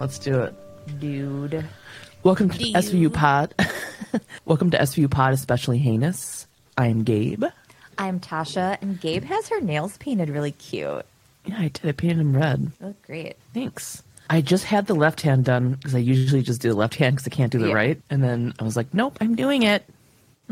[0.00, 0.54] let's do it.
[0.98, 1.64] dude.
[2.22, 2.74] Welcome to Dude.
[2.74, 3.54] SVU Pod.
[4.44, 6.46] Welcome to SVU Pod, especially heinous.
[6.76, 7.44] I'm Gabe.
[7.98, 11.04] I'm Tasha, and Gabe has her nails painted really cute.
[11.46, 11.86] Yeah, I did.
[11.86, 12.72] I painted them red.
[12.82, 13.36] Oh, great.
[13.54, 14.02] Thanks.
[14.28, 17.16] I just had the left hand done because I usually just do the left hand
[17.16, 17.74] because I can't do the Yeah.
[17.74, 18.00] right.
[18.10, 19.84] And then I was like, nope, I'm doing it.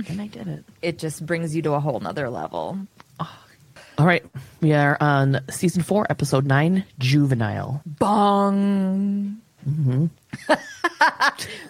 [0.08, 0.64] And I did it.
[0.82, 2.78] It just brings you to a whole nother level.
[3.98, 4.24] All right.
[4.60, 7.82] We are on season four, episode nine, Juvenile.
[7.84, 9.38] Bong.
[9.68, 10.06] Mm-hmm.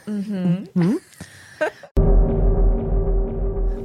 [0.07, 0.97] Mm-hmm.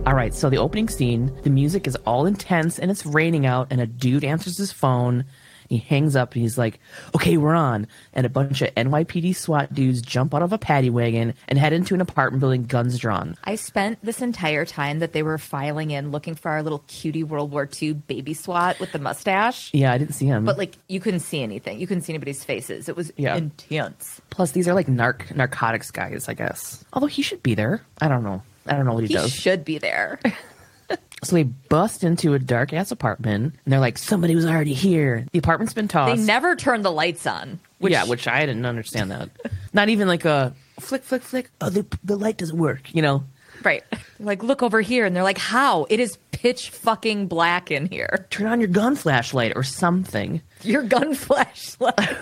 [0.05, 3.67] All right, so the opening scene, the music is all intense and it's raining out,
[3.71, 5.23] and a dude answers his phone.
[5.69, 6.79] He hangs up and he's like,
[7.15, 7.87] Okay, we're on.
[8.13, 11.73] And a bunch of NYPD SWAT dudes jump out of a paddy wagon and head
[11.73, 13.35] into an apartment building, guns drawn.
[13.43, 17.23] I spent this entire time that they were filing in looking for our little cutie
[17.23, 19.69] World War II baby SWAT with the mustache.
[19.73, 20.45] Yeah, I didn't see him.
[20.45, 21.79] But like you couldn't see anything.
[21.79, 22.89] You couldn't see anybody's faces.
[22.89, 23.35] It was Yeah.
[23.35, 24.21] intense.
[24.29, 26.83] Plus, these are like narc narcotics guys, I guess.
[26.93, 27.81] Although he should be there.
[28.01, 28.41] I don't know.
[28.65, 29.25] I don't know what he, He does.
[29.33, 30.19] He should be there.
[31.23, 35.25] So they bust into a dark ass apartment and they're like, Somebody was already here.
[35.31, 36.17] The apartment's been tossed.
[36.17, 37.61] they never turned the lights on.
[37.79, 39.29] Which, yeah, which I didn't understand that.
[39.73, 41.49] Not even like a flick, flick, flick.
[41.61, 42.93] Oh, the, the light doesn't work.
[42.93, 43.23] You know,
[43.63, 43.83] right.
[44.19, 45.85] Like look over here, and they're like, "How?
[45.89, 48.27] It is pitch fucking black in here.
[48.29, 50.41] turn on your gun flashlight or something.
[50.61, 52.17] Your gun flashlight."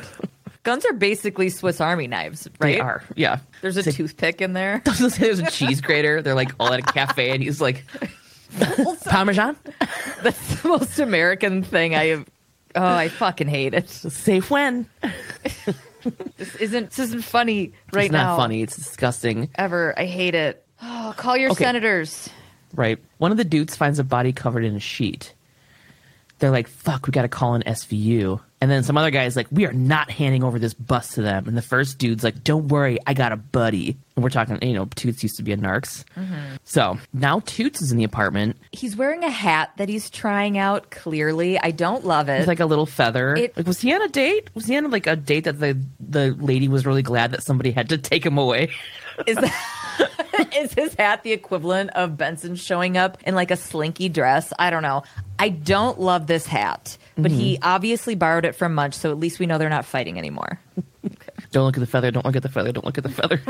[0.64, 2.76] Guns are basically Swiss Army knives, right?
[2.76, 3.04] They are.
[3.16, 3.40] Yeah.
[3.62, 4.84] There's a It's like- toothpick in there.
[4.86, 6.22] There's a cheese grater.
[6.22, 7.84] They're like all at a cafe, and he's like,
[9.06, 9.56] Parmesan,
[10.24, 12.26] That's the most American thing I have.
[12.76, 13.90] Oh, I fucking hate it.
[13.90, 14.88] safe when.
[16.38, 16.90] This isn't.
[16.90, 18.20] This isn't funny right now.
[18.20, 18.62] it's not funny.
[18.62, 19.50] It's disgusting.
[19.56, 19.94] ever.
[19.98, 20.66] I hate it.
[20.82, 21.64] Oh, call your Okay.
[21.64, 22.30] senators.
[22.74, 22.98] Right.
[23.18, 25.34] One of the dudes finds a body covered in a sheet.
[26.42, 28.42] They're like, fuck, we got to call an SVU.
[28.60, 31.48] And then some other guy's like, we are not handing over this bus to them.
[31.48, 33.96] And the first dude's like, don't worry, I got a buddy.
[34.16, 36.04] And we're talking, you know, Toots used to be a narcs.
[36.18, 36.56] Mm-hmm.
[36.64, 38.58] So now Toots is in the apartment.
[38.72, 40.90] He's wearing a hat that he's trying out.
[40.90, 42.40] Clearly, I don't love it.
[42.40, 43.36] With like a little feather.
[43.36, 44.50] It- like, was he on a date?
[44.56, 47.70] Was he on like a date that the the lady was really glad that somebody
[47.72, 48.70] had to take him away?
[49.28, 49.54] is that
[50.56, 54.54] is his hat the equivalent of Benson showing up in like a slinky dress?
[54.60, 55.04] I don't know.
[55.40, 57.64] I don't love this hat, but he mm-hmm.
[57.64, 60.60] obviously borrowed it from Munch, so at least we know they're not fighting anymore.
[61.52, 62.12] Don't look at the feather.
[62.12, 62.72] Don't look at the feather.
[62.72, 63.42] Don't look at the feather.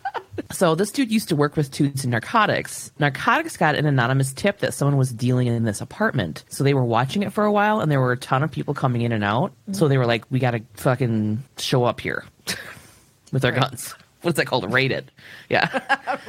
[0.50, 2.90] so this dude used to work with Toots in narcotics.
[2.98, 6.44] Narcotics got an anonymous tip that someone was dealing in this apartment.
[6.48, 8.72] So they were watching it for a while, and there were a ton of people
[8.72, 9.52] coming in and out.
[9.72, 9.88] So mm-hmm.
[9.88, 12.24] they were like, "We got to fucking show up here
[13.32, 14.72] with our guns." What's that called?
[14.72, 15.10] Rated.
[15.48, 15.98] Yeah.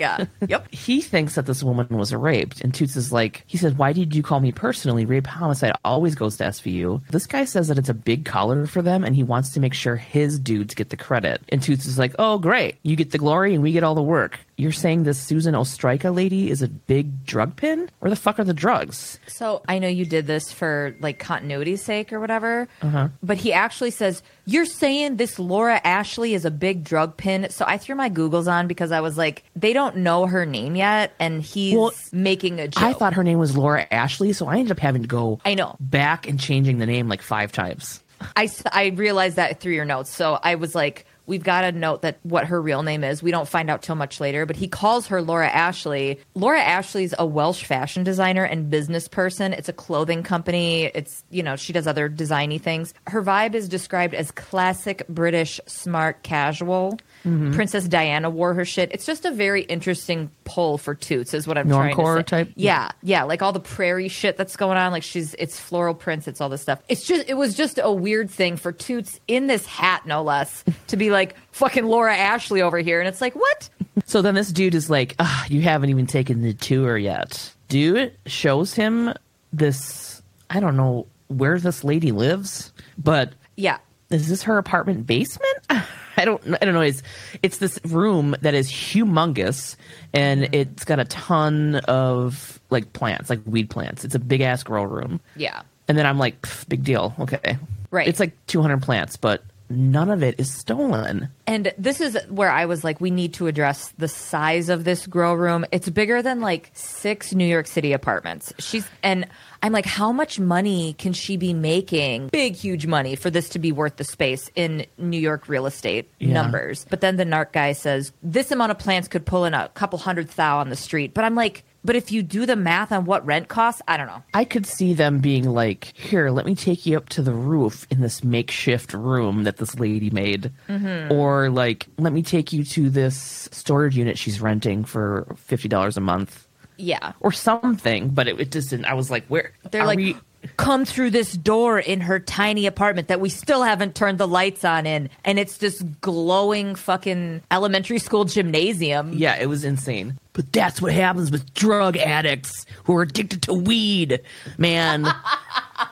[0.00, 0.24] Yeah.
[0.48, 0.66] yep.
[0.72, 4.14] he thinks that this woman was raped, and Toots is like, he said, "Why did
[4.14, 5.04] you call me personally?
[5.04, 8.80] Rape homicide always goes to SVU." This guy says that it's a big collar for
[8.80, 11.42] them, and he wants to make sure his dudes get the credit.
[11.50, 14.02] And Toots is like, "Oh, great, you get the glory, and we get all the
[14.02, 17.90] work." You're saying this Susan Ostrika lady is a big drug pin?
[18.00, 19.18] Where the fuck are the drugs?
[19.26, 23.08] So I know you did this for like continuity's sake or whatever, uh-huh.
[23.22, 27.48] but he actually says you're saying this Laura Ashley is a big drug pin.
[27.50, 30.76] So I threw my Googles on because I was like, they don't know her name
[30.76, 32.82] yet, and he's Well, making a joke.
[32.82, 35.54] I thought her name was Laura Ashley, so I ended up having to go I
[35.54, 35.76] know.
[35.80, 38.02] back and changing the name like five times.
[38.36, 40.10] I, I realized that through your notes.
[40.14, 43.22] So I was like, we've got to note that what her real name is.
[43.22, 46.18] We don't find out till much later, but he calls her Laura Ashley.
[46.34, 49.52] Laura Ashley's a Welsh fashion designer and business person.
[49.52, 50.86] It's a clothing company.
[50.92, 52.92] It's, you know, she does other designy things.
[53.06, 56.98] Her vibe is described as classic British smart casual.
[57.22, 58.90] Princess Diana wore her shit.
[58.92, 62.22] It's just a very interesting pull for Toots, is what I'm trying to Normcore say.
[62.22, 62.52] type?
[62.56, 64.90] Yeah, yeah, like all the prairie shit that's going on.
[64.92, 66.80] Like she's, it's floral prints, it's all this stuff.
[66.88, 70.64] It's just, it was just a weird thing for Toots in this hat, no less,
[70.88, 73.68] to be like fucking Laura Ashley over here, and it's like, what?
[74.06, 77.52] So then this dude is like, ah, you haven't even taken the tour yet.
[77.68, 79.12] Dude shows him
[79.52, 83.78] this, I don't know where this lady lives, but Yeah,
[84.08, 85.58] is this her apartment basement?
[86.20, 86.80] I don't I don't know.
[86.80, 87.02] It's
[87.42, 89.76] it's this room that is humongous
[90.12, 90.54] and mm-hmm.
[90.54, 94.04] it's got a ton of like plants, like weed plants.
[94.04, 95.20] It's a big ass grow room.
[95.36, 95.62] yeah.
[95.88, 97.12] And then I'm like, big deal.
[97.18, 97.58] Okay.
[97.90, 98.06] Right.
[98.06, 101.28] It's like 200 plants, but none of it is stolen.
[101.46, 105.06] And this is where I was like, we need to address the size of this
[105.06, 105.64] grow room.
[105.72, 108.52] It's bigger than like six New York City apartments.
[108.58, 109.26] She's, and
[109.62, 112.28] I'm like, how much money can she be making?
[112.28, 116.10] Big, huge money for this to be worth the space in New York real estate
[116.18, 116.32] Yeah.
[116.34, 116.86] numbers.
[116.90, 119.98] But then the narc guy says, this amount of plants could pull in a couple
[119.98, 121.14] hundred thou on the street.
[121.14, 124.06] But I'm like, But if you do the math on what rent costs, I don't
[124.06, 124.22] know.
[124.34, 127.86] I could see them being like, "Here, let me take you up to the roof
[127.90, 131.12] in this makeshift room that this lady made," mm-hmm.
[131.12, 135.96] or like, "Let me take you to this storage unit she's renting for fifty dollars
[135.96, 136.46] a month."
[136.76, 137.12] Yeah.
[137.20, 138.86] or something, but it, it just didn't.
[138.86, 140.16] I was like, where They're like, we-
[140.56, 144.64] come through this door in her tiny apartment that we still haven't turned the lights
[144.64, 145.10] on in.
[145.24, 149.12] And it's this glowing fucking elementary school gymnasium.
[149.12, 150.18] yeah, it was insane.
[150.32, 154.20] But that's what happens with drug addicts who are addicted to weed,
[154.58, 155.06] man.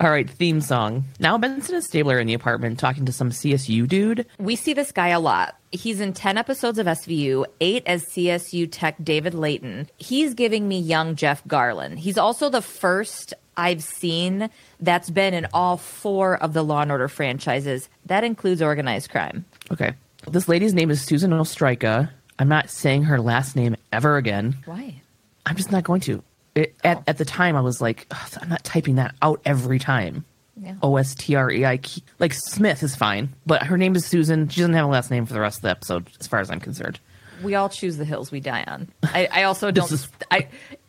[0.00, 1.04] All right, theme song.
[1.20, 4.26] Now Benson and Stabler in the apartment talking to some CSU dude.
[4.38, 5.56] We see this guy a lot.
[5.70, 9.88] He's in 10 episodes of SVU, 8 as CSU tech David Layton.
[9.96, 11.96] He's giving me young Jeff Garlin.
[11.96, 14.50] He's also the first I've seen
[14.80, 17.88] that's been in all four of the Law and Order franchises.
[18.06, 19.44] That includes organized crime.
[19.70, 19.92] Okay.
[20.28, 22.10] This lady's name is Susan Ostrika.
[22.38, 24.56] I'm not saying her last name ever again.
[24.64, 25.02] Why?
[25.44, 26.22] I'm just not going to.
[26.54, 28.06] It, at, at the time, I was like,
[28.40, 30.24] I'm not typing that out every time.
[30.56, 30.74] Yeah.
[30.82, 31.78] O S T R E I.
[31.78, 34.48] K- Like Smith is fine, but her name is Susan.
[34.48, 36.50] She doesn't have a last name for the rest of the episode, as far as
[36.50, 37.00] I'm concerned.
[37.42, 38.88] We all choose the hills we die on.
[39.02, 39.90] I, I also don't.
[39.90, 40.48] is- I.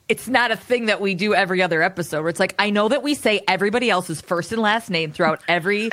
[0.10, 2.20] It's not a thing that we do every other episode.
[2.22, 5.42] Where it's like I know that we say everybody else's first and last name throughout
[5.48, 5.90] every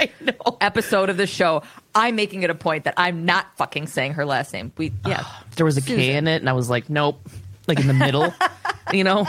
[0.61, 1.63] episode of the show.
[1.95, 4.73] I'm making it a point that I'm not fucking saying her last name.
[4.77, 5.25] We yeah.
[5.57, 6.01] There was a K Susan.
[6.17, 7.21] in it, and I was like, nope,
[7.69, 8.35] like in the middle,
[8.93, 9.27] you know.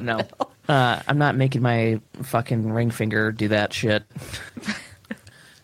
[0.00, 0.20] No,
[0.68, 4.04] uh, I'm not making my fucking ring finger do that shit.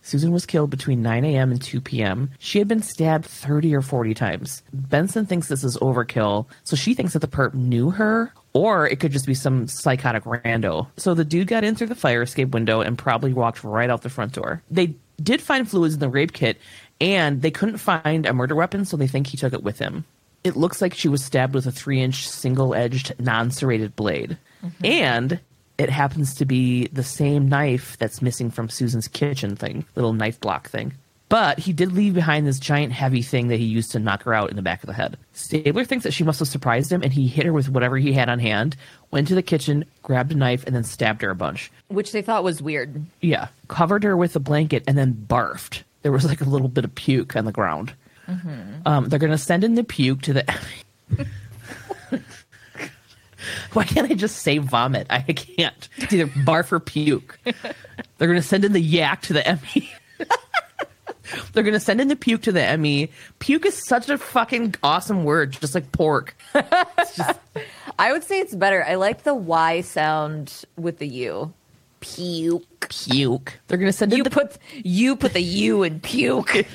[0.02, 1.52] Susan was killed between 9 a.m.
[1.52, 2.30] and 2 p.m.
[2.40, 4.62] She had been stabbed 30 or 40 times.
[4.72, 8.98] Benson thinks this is overkill, so she thinks that the perp knew her, or it
[8.98, 10.88] could just be some psychotic rando.
[10.96, 14.02] So the dude got in through the fire escape window and probably walked right out
[14.02, 14.62] the front door.
[14.68, 16.58] They did find fluids in the rape kit,
[17.00, 20.04] and they couldn't find a murder weapon, so they think he took it with him.
[20.42, 24.38] It looks like she was stabbed with a three inch single edged, non serrated blade.
[24.64, 24.86] Mm-hmm.
[24.86, 25.40] And
[25.78, 30.40] it happens to be the same knife that's missing from Susan's kitchen thing, little knife
[30.40, 30.94] block thing.
[31.30, 34.34] But he did leave behind this giant heavy thing that he used to knock her
[34.34, 35.16] out in the back of the head.
[35.32, 38.12] Stabler thinks that she must have surprised him and he hit her with whatever he
[38.12, 38.76] had on hand,
[39.12, 41.70] went to the kitchen, grabbed a knife, and then stabbed her a bunch.
[41.86, 43.04] Which they thought was weird.
[43.20, 43.46] Yeah.
[43.68, 45.84] Covered her with a blanket and then barfed.
[46.02, 47.94] There was like a little bit of puke on the ground.
[48.86, 50.50] Um, they're going to send in the puke to the.
[50.50, 51.26] Emmy.
[53.72, 55.06] Why can't I just say vomit?
[55.10, 55.88] I can't.
[55.96, 57.38] It's either barf or puke.
[57.44, 59.90] They're going to send in the yak to the Emmy.
[61.52, 63.10] They're going to send in the puke to the Emmy.
[63.38, 66.36] Puke is such a fucking awesome word, just like pork.
[67.98, 68.84] I would say it's better.
[68.84, 71.52] I like the Y sound with the U.
[72.00, 72.88] Puke.
[72.88, 73.60] Puke.
[73.68, 76.66] They're going to send in You the put you put the U in puke.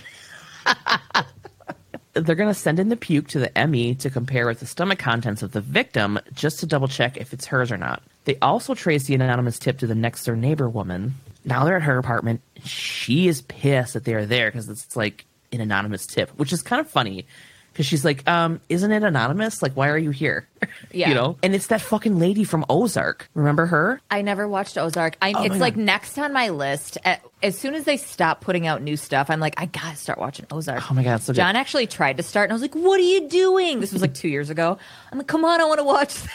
[2.15, 4.99] They're going to send in the puke to the ME to compare with the stomach
[4.99, 8.01] contents of the victim just to double check if it's hers or not.
[8.23, 11.15] They also trace the anonymous tip to the next door neighbor woman.
[11.43, 12.41] Now they're at her apartment.
[12.63, 16.61] She is pissed that they are there because it's like an anonymous tip, which is
[16.63, 17.27] kind of funny
[17.71, 19.61] because she's like, um, isn't it anonymous?
[19.61, 20.47] Like, why are you here?
[20.91, 21.09] Yeah.
[21.09, 21.37] you know?
[21.43, 23.27] And it's that fucking lady from Ozark.
[23.33, 23.99] Remember her?
[24.09, 25.17] I never watched Ozark.
[25.21, 26.97] I, Oh it's like next on my list.
[27.03, 30.17] A- As soon as they stop putting out new stuff, I'm like, I gotta start
[30.17, 30.89] watching Ozark.
[30.89, 31.37] Oh my God, so good.
[31.37, 34.01] John actually tried to start, and I was like, "What are you doing?" This was
[34.01, 34.79] like two years ago.
[35.11, 36.31] I'm like, "Come on, I want to watch that."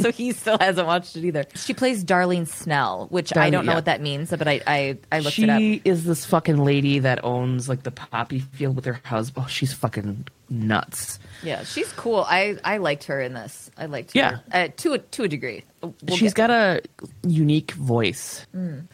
[0.00, 1.44] So he still hasn't watched it either.
[1.54, 3.76] She plays Darlene Snell, which I don't know yeah.
[3.76, 5.58] what that means, but I I, I looked she it up.
[5.58, 9.44] She is this fucking lady that owns like the poppy field with her husband.
[9.46, 11.18] Oh, she's fucking nuts.
[11.44, 12.24] Yeah, she's cool.
[12.28, 13.70] I I liked her in this.
[13.76, 14.30] I liked Yeah.
[14.36, 15.64] her uh, to a to a degree.
[15.82, 16.80] We'll She's got a
[17.26, 18.46] unique voice.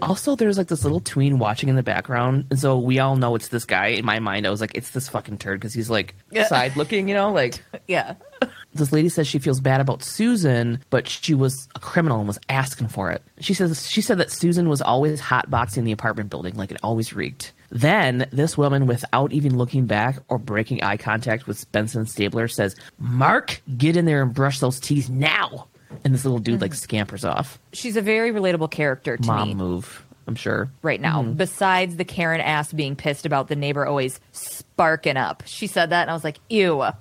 [0.02, 3.36] Also, there's like this little tween watching in the background, and so we all know
[3.36, 3.86] it's this guy.
[3.88, 6.46] In my mind, I was like, it's this fucking turd because he's like Yeah.
[6.48, 7.30] side looking, you know.
[7.32, 8.14] Like yeah.
[8.74, 12.38] this lady says she feels bad about Susan, but she was a criminal and was
[12.48, 13.22] asking for it.
[13.38, 17.12] She says she said that Susan was always hotboxing the apartment building, like it always
[17.12, 17.52] reeked.
[17.70, 22.74] Then this woman, without even looking back or breaking eye contact with Benson Stabler, says,
[22.98, 25.68] "Mark, get in there and brush those teeth now."
[26.04, 26.78] And this little dude like mm-hmm.
[26.78, 27.58] scampers off.
[27.72, 29.54] She's a very relatable character to Mom me.
[29.54, 30.70] move, I'm sure.
[30.82, 31.22] right now.
[31.22, 31.32] Mm-hmm.
[31.34, 35.42] Besides the Karen ass being pissed about the neighbor always sparking up.
[35.46, 36.84] She said that, and I was like, ew.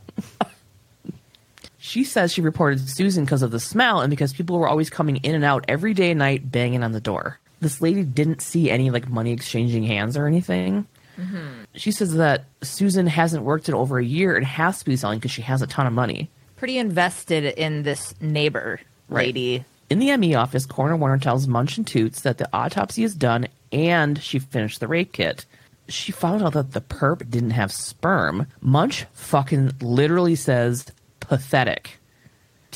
[1.81, 5.15] She says she reported Susan because of the smell and because people were always coming
[5.17, 7.39] in and out every day and night banging on the door.
[7.61, 10.87] This lady didn't see any like money exchanging hands or anything.
[11.17, 11.63] Mm-hmm.
[11.75, 15.19] She says that Susan hasn't worked in over a year and has to be selling
[15.19, 16.29] because she has a ton of money.
[16.55, 19.27] Pretty invested in this neighbor Right.
[19.27, 19.65] lady.
[19.89, 23.47] In the ME office, Coroner Warner tells Munch and Toots that the autopsy is done
[23.73, 25.45] and she finished the rape kit.
[25.87, 28.45] She found out that the perp didn't have sperm.
[28.61, 30.85] Munch fucking literally says
[31.19, 31.99] pathetic.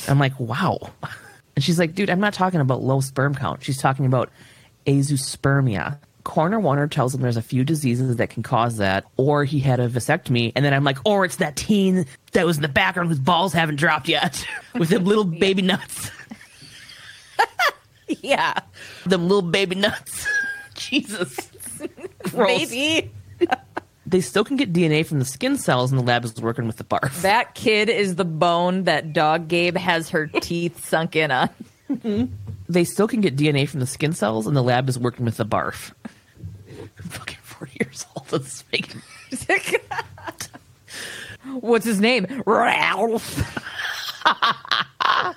[0.08, 0.78] I'm like, wow.
[1.56, 3.62] And she's like, dude, I'm not talking about low sperm count.
[3.62, 4.28] She's talking about
[4.86, 5.98] azoospermia.
[6.24, 9.78] Coroner Warner tells him there's a few diseases that can cause that, or he had
[9.78, 13.10] a vasectomy, and then I'm like, or it's that teen that was in the background
[13.10, 16.10] whose balls haven't dropped yet, with them little baby nuts,
[18.22, 18.54] Yeah.
[19.06, 20.26] them little baby nuts.
[20.74, 21.36] Jesus.
[22.34, 23.10] Baby.
[24.06, 26.76] They still can get DNA from the skin cells, and the lab is working with
[26.76, 27.22] the barf.
[27.22, 31.48] That kid is the bone that dog Gabe has her teeth sunk in on.
[31.90, 32.34] Mm-hmm.
[32.68, 35.36] They still can get DNA from the skin cells, and the lab is working with
[35.36, 35.92] the barf.
[36.78, 38.28] I'm fucking 40 years old.
[38.28, 39.02] That's making
[41.60, 42.42] What's his name?
[42.46, 43.60] Ralph.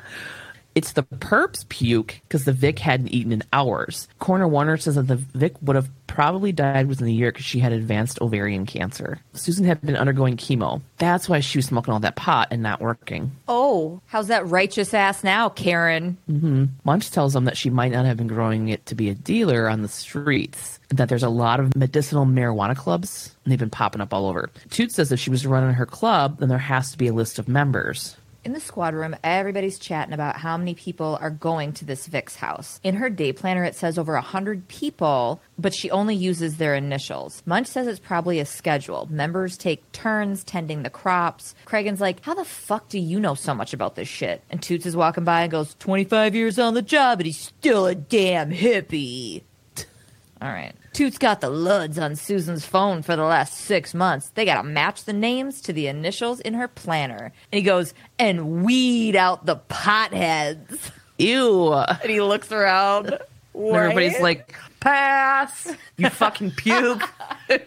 [0.77, 4.07] It's the perp's puke because the Vic hadn't eaten in hours.
[4.19, 7.57] Coroner Warner says that the Vic would have probably died within a year because she
[7.57, 9.19] had advanced ovarian cancer.
[9.33, 10.83] Susan had been undergoing chemo.
[10.99, 13.31] That's why she was smoking all that pot and not working.
[13.47, 16.15] Oh, how's that righteous ass now, Karen?
[16.29, 16.65] Mm-hmm.
[16.83, 19.67] Munch tells them that she might not have been growing it to be a dealer
[19.67, 24.01] on the streets, that there's a lot of medicinal marijuana clubs, and they've been popping
[24.01, 24.51] up all over.
[24.69, 27.39] Toot says if she was running her club, then there has to be a list
[27.39, 28.15] of members.
[28.47, 32.37] In the squad room, everybody's chatting about how many people are going to this Vic's
[32.37, 32.79] house.
[32.81, 37.43] In her day planner, it says over 100 people, but she only uses their initials.
[37.45, 39.05] Munch says it's probably a schedule.
[39.11, 41.55] Members take turns tending the crops.
[41.65, 44.41] Cragen's like, How the fuck do you know so much about this shit?
[44.49, 47.85] And Toots is walking by and goes, 25 years on the job, and he's still
[47.85, 49.43] a damn hippie.
[50.41, 50.73] All right.
[50.97, 54.29] Toots got the LUDs on Susan's phone for the last six months.
[54.29, 57.31] They got to match the names to the initials in her planner.
[57.51, 60.89] And he goes, and weed out the potheads.
[61.19, 61.71] Ew.
[61.71, 63.15] And he looks around.
[63.53, 65.71] And everybody's like, pass.
[65.97, 67.07] You fucking puke.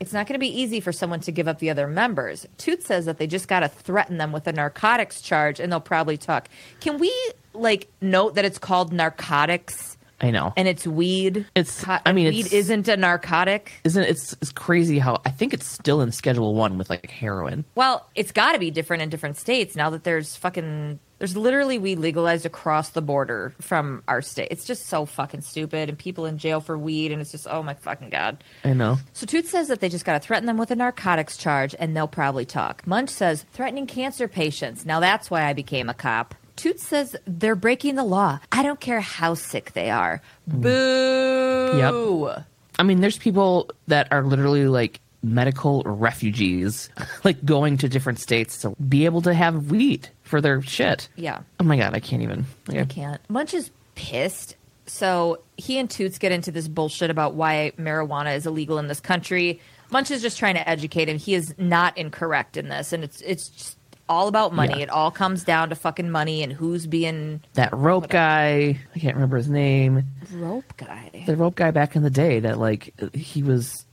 [0.00, 2.46] It's not going to be easy for someone to give up the other members.
[2.58, 5.80] Toots says that they just got to threaten them with a narcotics charge and they'll
[5.80, 6.48] probably talk.
[6.80, 7.14] Can we,
[7.54, 10.52] like, note that it's called narcotics I know.
[10.56, 11.46] and it's weed?
[11.54, 13.72] It's- I mean, weed isn't a narcotic.
[13.84, 14.10] Isn't it?
[14.10, 17.64] It's, it's crazy how I think it's still in Schedule 1 with like heroin.
[17.74, 21.78] Well, it's got to be different in different states now that there's fucking there's literally
[21.78, 24.48] weed legalized across the border from our state.
[24.50, 27.62] It's just so fucking stupid and people in jail for weed and it's just oh
[27.62, 28.42] my fucking god.
[28.64, 28.98] I know.
[29.12, 31.96] So Toots says that they just got to threaten them with a narcotics charge and
[31.96, 32.86] they'll probably talk.
[32.86, 34.84] Munch says threatening cancer patients.
[34.84, 36.34] Now that's why I became a cop.
[36.56, 38.40] Toots says they're breaking the law.
[38.52, 40.22] I don't care how sick they are.
[40.46, 42.30] Boo.
[42.78, 46.90] I mean, there's people that are literally like medical refugees,
[47.24, 51.08] like going to different states to be able to have weed for their shit.
[51.16, 51.40] Yeah.
[51.60, 52.46] Oh my god, I can't even.
[52.68, 53.20] Like, I can't.
[53.28, 54.56] Munch is pissed.
[54.86, 59.00] So he and Toots get into this bullshit about why marijuana is illegal in this
[59.00, 59.60] country.
[59.90, 61.18] Munch is just trying to educate him.
[61.18, 64.74] He is not incorrect in this, and it's it's just all about money.
[64.76, 64.82] Yeah.
[64.84, 69.14] It all comes down to fucking money and who's being that rope guy, I can't
[69.14, 70.04] remember his name.
[70.32, 71.24] rope guy.
[71.26, 73.86] The rope guy back in the day that like he was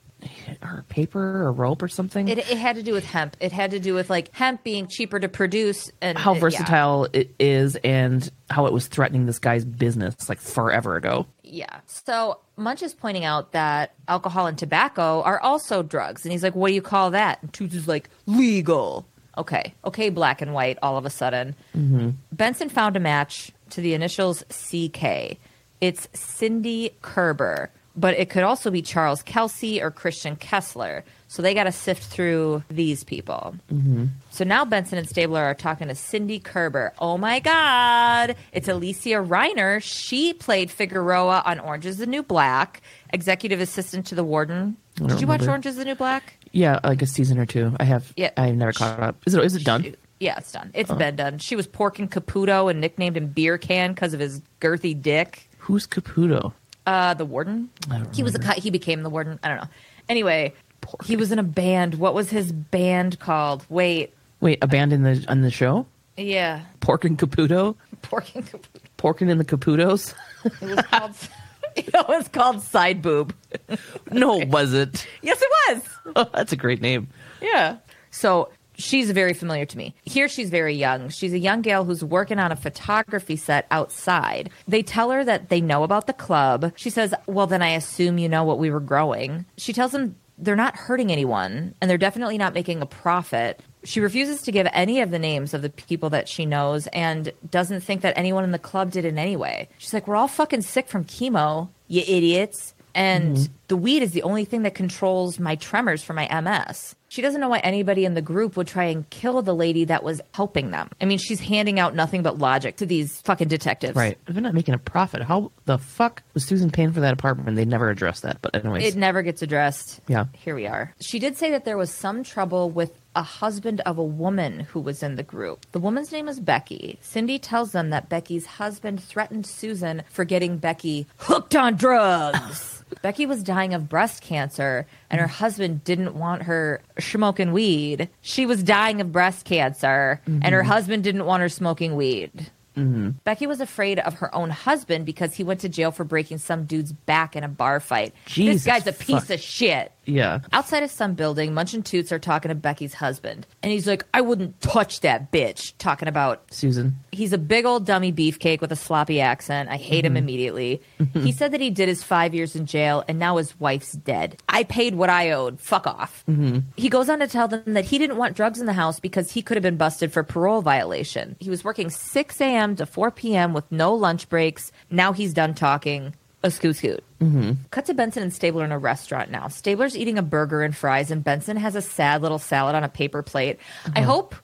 [0.62, 2.28] or paper or rope or something.
[2.28, 3.36] It, it had to do with hemp.
[3.40, 6.40] It had to do with like hemp being cheaper to produce and how it- yeah.
[6.42, 11.26] versatile it is and how it was threatening this guy's business like forever ago.
[11.42, 11.80] Yeah.
[11.88, 16.24] So Munch is pointing out that alcohol and tobacco are also drugs.
[16.24, 17.42] And he's like, what do you call that?
[17.42, 19.08] And Toots is like, legal.
[19.42, 19.74] Okay.
[19.84, 21.56] Okay, black and white all of a sudden.
[21.76, 22.12] Mm-hmm.
[22.32, 25.38] Benson found a match to the initials CK.
[25.82, 31.04] It's Cindy Kerber, but it could also be Charles Kelsey or Christian Kessler.
[31.28, 33.56] So they got to sift through these people.
[33.74, 34.08] Mm-hmm.
[34.30, 36.94] So now Benson and Stabler are talking to Cindy Kerber.
[37.00, 38.36] Oh my God.
[38.52, 39.82] It's Alicia Reiner.
[39.82, 42.82] She played Figueroa on Orange is the New Black,
[43.12, 44.78] executive assistant to the warden.
[44.96, 45.48] Did you watch.
[45.48, 46.38] Orange is the New Black?
[46.52, 47.76] Yeah, like a season or two.
[47.80, 48.12] I have.
[48.16, 48.32] Yeah.
[48.38, 49.16] I've never caught up.
[49.26, 49.44] Is it?
[49.44, 49.96] Is it done?
[50.20, 50.70] Yeah, it's done.
[50.76, 51.40] It's been done.
[51.40, 55.50] She was porking Caputo and nicknamed him Beer Can because of his girthy dick.
[55.58, 56.54] Who's Caputo?
[56.86, 57.70] Uh, the warden.
[57.90, 59.40] I don't He was a he became the warden.
[59.42, 59.68] I don't know.
[60.10, 61.06] Anyway, Pork.
[61.06, 61.96] he was in a band.
[61.96, 63.66] What was his band called?
[63.70, 64.14] Wait.
[64.42, 65.86] Wait, a band in the on the show?
[66.18, 67.76] Yeah, Pork and Caputo?
[68.04, 68.80] porking Caputo.
[68.98, 70.14] Porking in the Caputos?
[70.46, 71.16] It was called.
[71.76, 73.34] it was called Side Boob.
[74.12, 75.08] no, was it?
[75.22, 75.84] Yes, it
[76.16, 76.28] was.
[76.34, 77.08] That's a great name.
[77.42, 77.78] Yeah.
[78.12, 79.96] So she's very familiar to me.
[80.04, 81.10] Here she's very young.
[81.10, 84.50] She's a young gal who's working on a photography set outside.
[84.68, 86.74] They tell her that they know about the club.
[86.76, 89.46] She says, Well, then I assume you know what we were growing.
[89.58, 93.62] She tells them they're not hurting anyone and they're definitely not making a profit.
[93.84, 97.32] She refuses to give any of the names of the people that she knows and
[97.50, 99.70] doesn't think that anyone in the club did in any way.
[99.78, 102.74] She's like, We're all fucking sick from chemo, you idiots.
[102.94, 103.54] And mm-hmm.
[103.68, 106.96] the weed is the only thing that controls my tremors for my MS.
[107.08, 110.02] She doesn't know why anybody in the group would try and kill the lady that
[110.02, 110.90] was helping them.
[111.02, 113.96] I mean, she's handing out nothing but logic to these fucking detectives.
[113.96, 114.18] Right.
[114.28, 117.58] They're not making a profit, how the fuck was Susan paying for that apartment?
[117.58, 118.42] They never addressed that.
[118.42, 120.00] But anyways, It never gets addressed.
[120.08, 120.26] Yeah.
[120.32, 120.94] Here we are.
[121.02, 124.80] She did say that there was some trouble with a husband of a woman who
[124.80, 125.66] was in the group.
[125.72, 126.98] The woman's name is Becky.
[127.02, 132.84] Cindy tells them that Becky's husband threatened Susan for getting Becky hooked on drugs.
[133.02, 138.10] Becky was dying of breast cancer, and her husband didn't want her smoking weed.
[138.22, 140.68] She was dying of breast cancer, and her mm-hmm.
[140.68, 142.52] husband didn't want her smoking weed.
[142.78, 143.10] Mm-hmm.
[143.26, 146.66] Becky was afraid of her own husband because he went to jail for breaking some
[146.66, 148.14] dude's back in a bar fight.
[148.28, 149.30] Jesus this guy's a piece fuck.
[149.32, 149.92] of shit.
[150.06, 150.40] Yeah.
[150.52, 153.46] Outside of some building, Munch and Toots are talking to Becky's husband.
[153.62, 155.74] And he's like, I wouldn't touch that bitch.
[155.78, 156.98] Talking about Susan.
[157.12, 159.70] he's a big old dummy beefcake with a sloppy accent.
[159.70, 160.18] I hate him mm-hmm.
[160.18, 160.82] immediately.
[161.00, 161.22] Mm-hmm.
[161.22, 164.38] he said that he did his five years in jail and now his wife's dead.
[164.50, 165.60] I paid what I owed.
[165.60, 166.24] Fuck off.
[166.30, 166.60] Mm-hmm.
[166.76, 169.32] He goes on to tell them that he didn't want drugs in the house because
[169.32, 171.36] he could have been busted for parole violation.
[171.40, 172.76] He was working 6 a.m.
[172.78, 173.54] to 4 p.m.
[173.54, 174.72] with no lunch breaks.
[174.90, 176.16] Now he's done talking.
[176.44, 177.04] A scoot scoot.
[177.20, 177.52] Mm-hmm.
[177.70, 179.48] Cut to Benson and Stabler in a restaurant now.
[179.48, 182.90] Stabler's eating a burger and fries, and Benson has a sad little salad on a
[182.90, 183.60] paper plate.
[183.86, 184.12] I uh-huh.
[184.12, 184.36] hope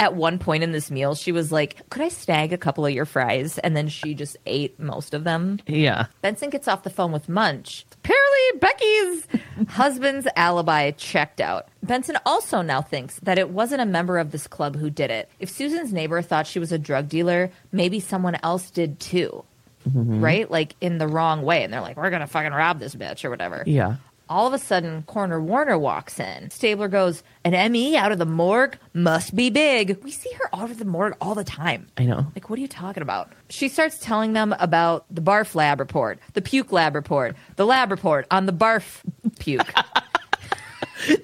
[0.00, 2.92] at one point in this meal she was like, Could I snag a couple of
[2.92, 3.58] your fries?
[3.58, 5.60] And then she just ate most of them.
[5.66, 6.06] Yeah.
[6.22, 7.86] Benson gets off the phone with Munch.
[7.92, 9.26] Apparently, Becky's
[9.68, 11.68] husband's alibi checked out.
[11.82, 15.30] Benson also now thinks that it wasn't a member of this club who did it.
[15.38, 19.44] If Susan's neighbor thought she was a drug dealer, maybe someone else did too.
[19.88, 20.20] Mm-hmm.
[20.20, 20.50] Right?
[20.50, 21.62] Like in the wrong way.
[21.62, 23.62] And they're like, we're going to fucking rob this bitch or whatever.
[23.66, 23.96] Yeah.
[24.26, 26.48] All of a sudden, Corner Warner walks in.
[26.48, 30.02] Stabler goes, An ME out of the morgue must be big.
[30.02, 31.88] We see her out of the morgue all the time.
[31.98, 32.26] I know.
[32.34, 33.32] Like, what are you talking about?
[33.50, 37.90] She starts telling them about the barf lab report, the puke lab report, the lab
[37.90, 39.02] report on the barf
[39.38, 39.72] puke.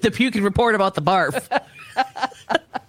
[0.01, 1.47] The puking report about the barf.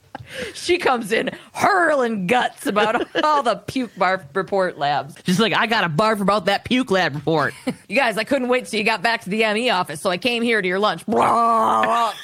[0.54, 5.14] she comes in hurling guts about all the puke barf report labs.
[5.24, 7.54] She's like I got a barf about that puke lab report.
[7.88, 10.16] You guys, I couldn't wait till you got back to the ME office, so I
[10.16, 11.04] came here to your lunch.
[11.08, 12.14] I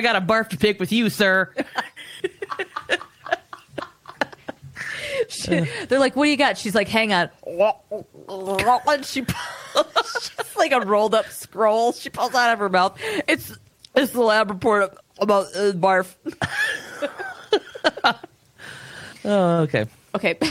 [0.00, 1.52] got a barf to pick with you, sir.
[5.28, 10.72] She- they're like, "What do you got?" She's like, "Hang on." And she just like
[10.72, 11.92] a rolled up scroll.
[11.92, 12.98] She pulls out of her mouth.
[13.26, 13.52] It's
[13.94, 16.14] it's the lab report about uh, barf.
[19.24, 19.86] Oh, okay.
[20.14, 20.38] Okay.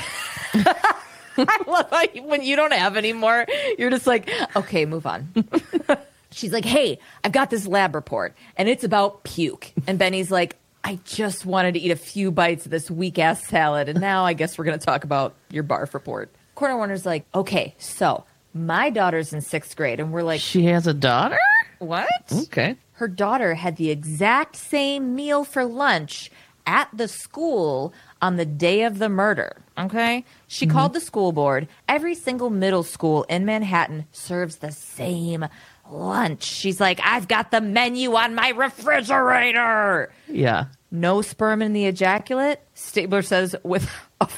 [1.37, 3.45] I love how you, when you don't have any more,
[3.77, 5.33] you're just like, okay, move on.
[6.31, 9.71] She's like, hey, I've got this lab report and it's about puke.
[9.87, 13.45] And Benny's like, I just wanted to eat a few bites of this weak ass
[13.47, 13.89] salad.
[13.89, 16.31] And now I guess we're going to talk about your barf report.
[16.55, 18.25] Corner Warner's like, okay, so
[18.57, 19.99] my daughter's in sixth grade.
[19.99, 21.39] And we're like, She has a daughter?
[21.79, 22.09] what?
[22.31, 22.75] Okay.
[22.93, 26.31] her daughter had the exact same meal for lunch
[26.65, 29.55] at the school on the day of the murder.
[29.77, 30.25] Okay?
[30.47, 30.75] She mm-hmm.
[30.75, 31.67] called the school board.
[31.87, 35.45] Every single middle school in Manhattan serves the same
[35.89, 36.43] lunch.
[36.43, 40.11] She's like, I've got the menu on my refrigerator.
[40.27, 40.65] Yeah.
[40.91, 43.89] No sperm in the ejaculate, Stabler says with
[44.21, 44.29] a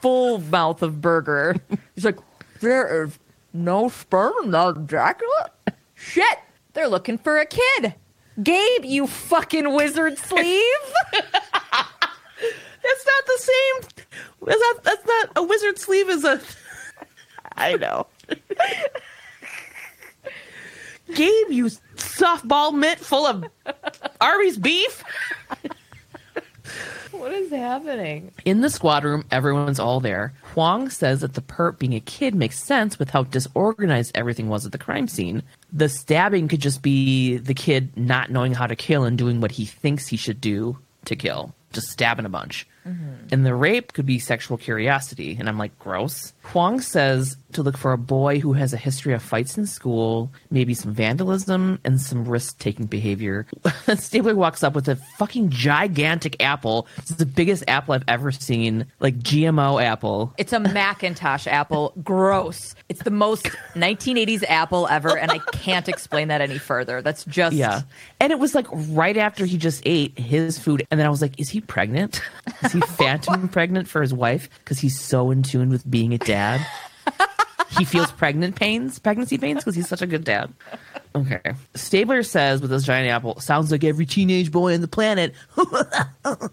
[0.00, 1.56] full mouth of burger.
[1.94, 2.18] He's like,
[2.60, 3.18] there is
[3.56, 5.52] no sperm the ejaculate?
[5.94, 6.38] Shit,
[6.72, 7.94] they're looking for a kid.
[8.42, 10.92] Gabe, you fucking wizard sleeve.
[11.12, 14.06] That's not the same.
[14.46, 16.40] That's not, that's not a wizard sleeve is a.
[17.56, 18.06] I know.
[21.14, 21.66] Gabe, you
[21.96, 23.44] softball mitt full of
[24.20, 25.02] Arby's beef.
[27.12, 28.32] What is happening?
[28.44, 30.34] In the squad room, everyone's all there.
[30.54, 34.66] Huang says that the perp being a kid makes sense with how disorganized everything was
[34.66, 35.42] at the crime scene.
[35.72, 39.52] The stabbing could just be the kid not knowing how to kill and doing what
[39.52, 42.66] he thinks he should do to kill, just stabbing a bunch.
[42.86, 43.28] Mm-hmm.
[43.32, 45.36] And the rape could be sexual curiosity.
[45.38, 46.32] And I'm like, gross.
[46.42, 50.30] Huang says to look for a boy who has a history of fights in school,
[50.50, 53.46] maybe some vandalism, and some risk taking behavior.
[53.96, 56.86] Stabler walks up with a fucking gigantic apple.
[56.96, 60.32] This is the biggest apple I've ever seen, like GMO apple.
[60.38, 61.92] It's a Macintosh apple.
[62.02, 62.74] Gross.
[62.88, 67.02] It's the most 1980s apple ever, and I can't explain that any further.
[67.02, 67.82] That's just Yeah.
[68.20, 70.86] And it was like right after he just ate his food.
[70.90, 72.20] And then I was like, is he pregnant?
[72.62, 74.48] Is he phantom pregnant for his wife?
[74.58, 76.64] Because he's so in tune with being a dad.
[77.78, 80.52] He feels pregnant pains, pregnancy pains, because he's such a good dad.
[81.14, 81.54] Okay.
[81.74, 85.34] Stabler says with this giant apple, sounds like every teenage boy on the planet.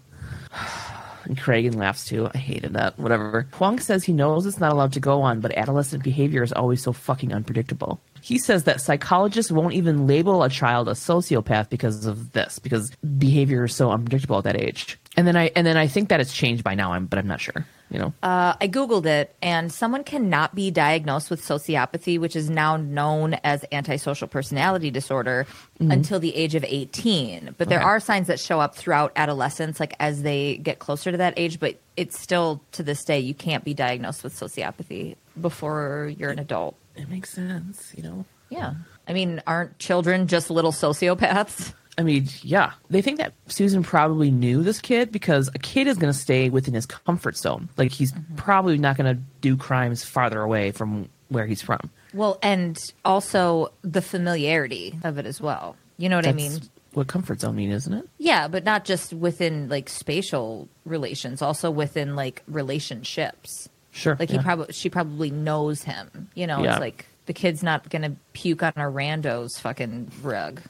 [1.26, 2.28] And Cragen laughs too.
[2.34, 2.98] I hated that.
[2.98, 3.46] Whatever.
[3.54, 6.82] Huang says he knows it's not allowed to go on, but adolescent behavior is always
[6.82, 7.98] so fucking unpredictable.
[8.24, 12.90] He says that psychologists won't even label a child a sociopath because of this, because
[13.18, 14.98] behavior is so unpredictable at that age.
[15.14, 17.26] And then I and then I think that it's changed by now, I'm, but I'm
[17.26, 17.66] not sure.
[17.90, 22.48] You know, Uh, I Googled it, and someone cannot be diagnosed with sociopathy, which is
[22.48, 25.46] now known as antisocial personality disorder,
[25.78, 27.54] until the age of 18.
[27.58, 27.86] But there Okay.
[27.86, 31.60] are signs that show up throughout adolescence, like as they get closer to that age.
[31.60, 36.38] But it's still, to this day, you can't be diagnosed with sociopathy before you're an
[36.38, 36.74] adult.
[36.96, 37.92] It makes sense.
[37.96, 38.74] You know, Yeah.
[39.06, 41.74] I mean, aren't children just little sociopaths?
[41.96, 45.96] I mean, yeah, they think that Susan probably knew this kid because a kid is
[45.96, 47.68] going to stay within his comfort zone.
[47.76, 48.34] Like he's mm-hmm.
[48.34, 51.90] probably not going to do crimes farther away from where he's from.
[52.12, 55.76] Well, and also the familiarity of it as well.
[55.96, 56.60] You know what I mean?
[56.94, 58.08] what comfort zone mean, isn't it?
[58.18, 63.68] Yeah, but not just within like spatial relations, also within like relationships.
[63.94, 64.16] Sure.
[64.18, 64.38] Like yeah.
[64.38, 66.28] he probably she probably knows him.
[66.34, 66.72] You know, Yeah.
[66.72, 70.60] it's like the kid's not gonna puke on a rando's fucking rug.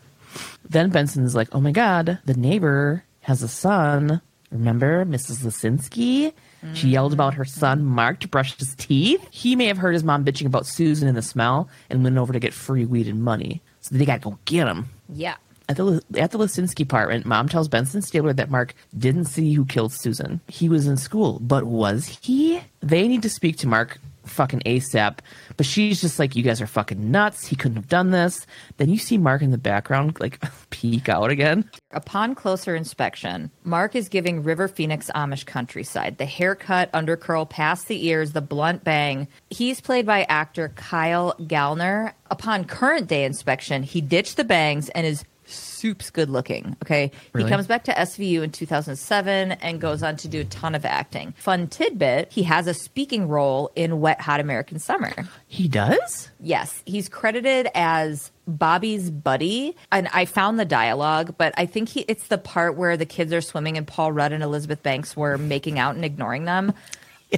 [0.69, 4.21] Then Benson's like, "Oh my god, the neighbor has a son.
[4.51, 5.43] Remember Mrs.
[5.45, 6.33] Lisinski?
[6.75, 9.27] She yelled about her son Mark to brush his teeth.
[9.31, 12.33] He may have heard his mom bitching about Susan and the smell, and went over
[12.33, 13.61] to get free weed and money.
[13.81, 15.37] So they got to go get him." Yeah.
[15.69, 19.65] At the at the Lisinski apartment, mom tells Benson Stabler that Mark didn't see who
[19.65, 20.41] killed Susan.
[20.47, 22.61] He was in school, but was he?
[22.81, 25.19] They need to speak to Mark fucking ASAP.
[25.57, 27.47] But she's just like, "You guys are fucking nuts.
[27.47, 28.47] He couldn't have done this."
[28.77, 31.71] Then you see Mark in the background like peek out again.
[31.93, 36.19] Upon closer inspection, Mark is giving River Phoenix Amish countryside.
[36.19, 39.29] The haircut, undercurl past the ears, the blunt bang.
[39.49, 42.13] He's played by actor Kyle Gallner.
[42.31, 46.77] Upon current day inspection, he ditched the bangs and is soups good looking.
[46.83, 47.11] Okay.
[47.33, 47.47] Really?
[47.47, 50.85] He comes back to SVU in 2007 and goes on to do a ton of
[50.85, 51.35] acting.
[51.37, 55.13] Fun tidbit he has a speaking role in Wet Hot American Summer.
[55.47, 56.31] He does.
[56.41, 62.01] Yes, he's credited as Bobby's buddy, and I found the dialogue, but I think he
[62.09, 65.39] it's the part where the kids are swimming and Paul Rudd and Elizabeth Banks were
[65.39, 66.73] making out and ignoring them.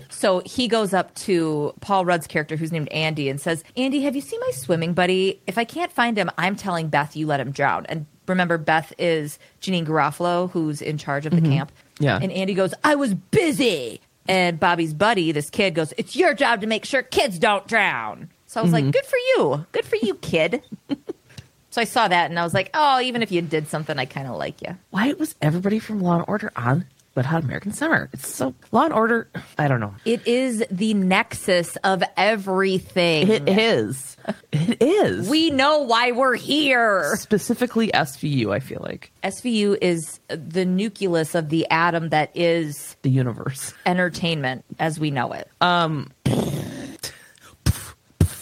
[0.11, 4.17] So he goes up to Paul Rudd's character, who's named Andy, and says, "Andy, have
[4.17, 5.41] you seen my swimming buddy?
[5.47, 8.93] If I can't find him, I'm telling Beth you let him drown." And remember, Beth
[8.99, 11.53] is Janeane Garofalo, who's in charge of the mm-hmm.
[11.53, 11.73] camp.
[11.99, 12.19] Yeah.
[12.21, 16.61] And Andy goes, "I was busy." And Bobby's buddy, this kid, goes, "It's your job
[16.63, 18.91] to make sure kids don't drown." So I was like, mm-hmm.
[18.93, 20.63] "Good for you, good for you, kid."
[21.71, 24.07] so I saw that, and I was like, "Oh, even if you did something, I
[24.07, 27.73] kind of like you." Why was everybody from Law and Order on Wet Hot American
[27.73, 28.11] Summer?
[28.13, 29.29] It's so Law and Order.
[29.59, 29.95] I don't know.
[30.05, 33.29] It is the nexus of everything.
[33.31, 34.17] It is.
[34.53, 35.29] It is.
[35.29, 37.17] We know why we're here.
[37.17, 38.53] specifically SVU.
[38.53, 43.73] I feel like SVU is the nucleus of the atom that is the universe.
[43.87, 45.49] entertainment as we know it.
[45.61, 46.11] Um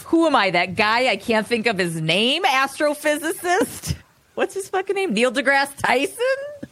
[0.07, 0.51] Who am I?
[0.51, 2.43] That guy I can't think of his name?
[2.45, 3.97] Astrophysicist?
[4.35, 5.13] What's his fucking name?
[5.15, 6.63] Neil deGrasse Tyson?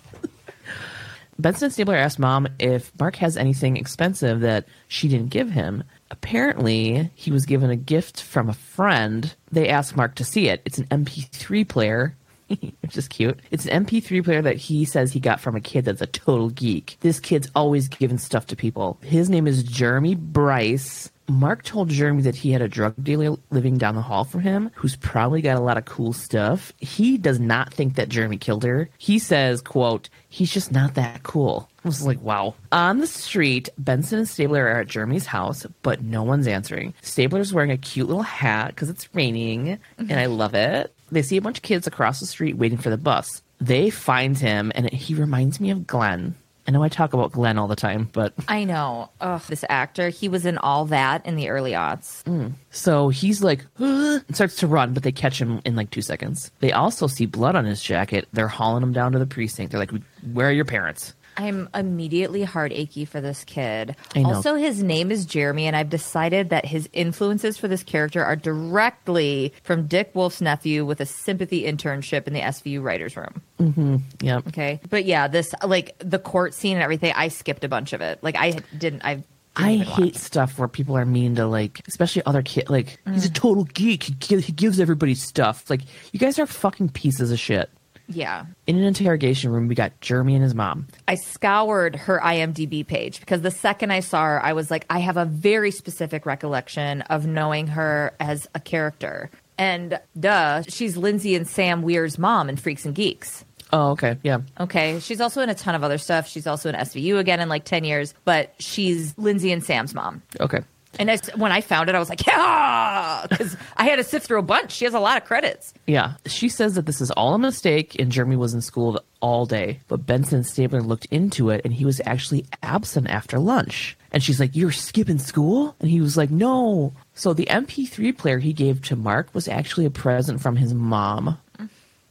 [1.43, 5.83] Benson Stabler asked mom if Mark has anything expensive that she didn't give him.
[6.11, 9.35] Apparently, he was given a gift from a friend.
[9.51, 10.63] They asked Mark to see it.
[10.65, 12.17] It's an MP3 player,
[12.49, 13.41] which is cute.
[13.51, 16.51] It's an MP3 player that he says he got from a kid that's a total
[16.51, 16.97] geek.
[17.01, 18.99] This kid's always giving stuff to people.
[19.03, 21.11] His name is Jeremy Bryce.
[21.29, 24.71] Mark told Jeremy that he had a drug dealer living down the hall from him
[24.75, 26.73] who's probably got a lot of cool stuff.
[26.79, 28.91] He does not think that Jeremy killed her.
[28.99, 31.69] He says, quote, he's just not that cool.
[31.85, 32.55] I was like, wow.
[32.71, 36.95] On the street, Benson and Stabler are at Jeremy's house, but no one's answering.
[37.03, 40.95] Stabler's wearing a cute little hat because it's raining, and I love it.
[41.11, 43.43] They see a bunch of kids across the street waiting for the bus.
[43.61, 46.35] They find him, and he reminds me of Glenn.
[46.67, 49.11] I know I talk about Glenn all the time, but I know.
[49.21, 52.23] Ugh, this actor, he was in all that in the early aughts.
[52.25, 52.53] Mm.
[52.71, 56.51] So he's like, and starts to run, but they catch him in like two seconds.
[56.61, 58.29] They also see blood on his jacket.
[58.33, 59.73] They're hauling him down to the precinct.
[59.73, 59.93] They're like,
[60.33, 61.15] Where are your parents?
[61.37, 63.97] I'm immediately heart achy for this kid.
[64.17, 68.37] Also, his name is Jeremy, and I've decided that his influences for this character are
[68.37, 73.43] directly from Dick Wolf's nephew with a sympathy internship in the SVU writers' room.
[73.59, 73.97] Mm-hmm.
[74.21, 74.39] Yeah.
[74.49, 77.13] Okay, but yeah, this like the court scene and everything.
[77.15, 78.23] I skipped a bunch of it.
[78.23, 79.05] Like I didn't.
[79.05, 79.23] I.
[79.55, 82.71] I hate stuff where people are mean to like, especially other kids.
[82.71, 83.35] Like he's a mm.
[83.35, 84.03] total geek.
[84.03, 84.13] He
[84.53, 85.69] gives everybody stuff.
[85.69, 87.69] Like you guys are fucking pieces of shit.
[88.13, 90.87] Yeah, In an interrogation room, we got Jeremy and his mom.
[91.09, 95.01] I scoured her IMDb page because the second I saw her, I was like, I
[95.01, 99.31] have a very specific recollection of knowing her as a character.
[99.59, 103.45] And duh, she's Lindsay and Sam Weir's mom in Freaks and Geeks.
[103.73, 104.41] Oh, okay, yeah.
[104.61, 105.01] Okay.
[105.01, 106.29] She's also in a ton of other stuff.
[106.29, 110.21] She's also in SVU again in like 10 years, but she's Lindsay and Sam's mom.
[110.41, 110.61] Okay.
[110.99, 114.27] And I, when I found it, I was like, yeah, because I had to sift
[114.27, 114.73] through a bunch.
[114.73, 115.73] She has a lot of credits.
[115.87, 116.15] Yeah.
[116.27, 119.81] She says that this is all a mistake and Jeremy was in school all day.
[119.89, 123.97] But Benson Stabler looked into it and he was actually absent after lunch.
[124.13, 125.75] And she's like, You're skipping school?
[125.81, 126.93] And he was like, No.
[127.15, 131.39] So the MP3 player he gave to Mark was actually a present from his mom.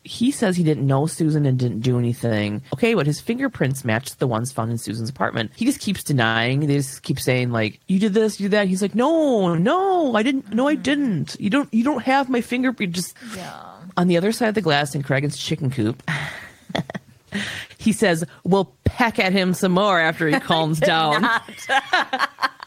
[0.04, 2.64] He says he didn't know Susan and didn't do anything.
[2.74, 5.52] Okay, but his fingerprints matched the ones found in Susan's apartment.
[5.56, 6.62] He just keeps denying.
[6.62, 10.16] They just keep saying like, "You did this, you did that." He's like, "No, no,
[10.16, 10.52] I didn't.
[10.54, 11.36] No, I didn't.
[11.40, 11.72] You don't.
[11.74, 13.54] You don't have my fingerprint." Just Yeah.
[13.96, 16.02] on the other side of the glass in Cragen's chicken coop.
[17.78, 21.26] he says, "We'll peck at him some more after he calms down."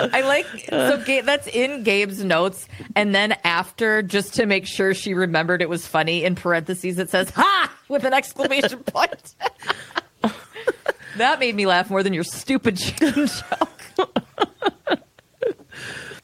[0.12, 0.96] I like so uh.
[1.04, 5.68] Gabe, that's in Gabe's notes, and then after, just to make sure she remembered it
[5.68, 9.34] was funny, in parentheses it says "Ha!" with an exclamation point.
[11.16, 15.00] that made me laugh more than your stupid chicken joke.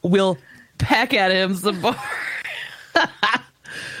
[0.01, 0.37] we'll
[0.79, 1.95] peck at him some more.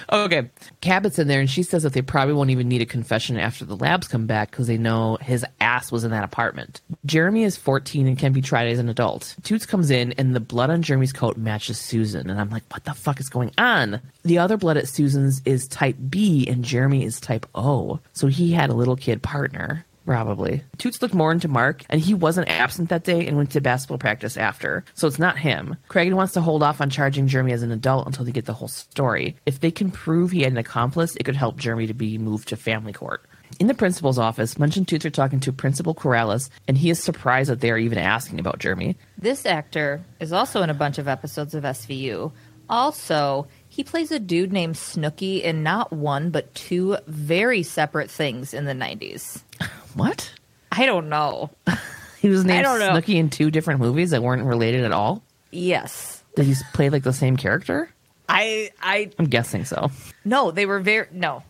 [0.09, 0.49] Oh, okay.
[0.81, 3.65] Cabot's in there and she says that they probably won't even need a confession after
[3.65, 6.81] the labs come back because they know his ass was in that apartment.
[7.05, 9.35] Jeremy is 14 and can be tried as an adult.
[9.43, 12.29] Toots comes in and the blood on Jeremy's coat matches Susan.
[12.29, 13.99] And I'm like, what the fuck is going on?
[14.23, 17.99] The other blood at Susan's is type B and Jeremy is type O.
[18.13, 19.85] So he had a little kid partner.
[20.07, 20.63] Probably.
[20.77, 23.97] Toots looked more into Mark, and he wasn't absent that day and went to basketball
[23.97, 24.85] practice after.
[24.93, 25.75] So it's not him.
[25.89, 28.53] Cragen wants to hold off on charging Jeremy as an adult until they get the
[28.53, 29.35] whole story.
[29.45, 32.47] If they can prove he had an accomplice, it could help Jeremy to be moved
[32.47, 33.25] to family court.
[33.59, 37.03] In the principal's office, Munch and Toots are talking to Principal Corrales, and he is
[37.03, 38.95] surprised that they are even asking about Jeremy.
[39.17, 42.31] This actor is also in a bunch of episodes of SVU.
[42.69, 48.53] Also, he plays a dude named Snooky in not one but two very separate things
[48.53, 49.41] in the 90s.
[49.97, 50.31] What?
[50.71, 51.49] I don't know.
[52.19, 52.93] He was named don't know.
[52.93, 55.23] Snooky in two different movies that weren't related at all?
[55.51, 56.23] Yes.
[56.35, 57.91] Did he play like the same character?
[58.27, 59.91] I I I'm guessing so.
[60.25, 61.43] no, they were very no.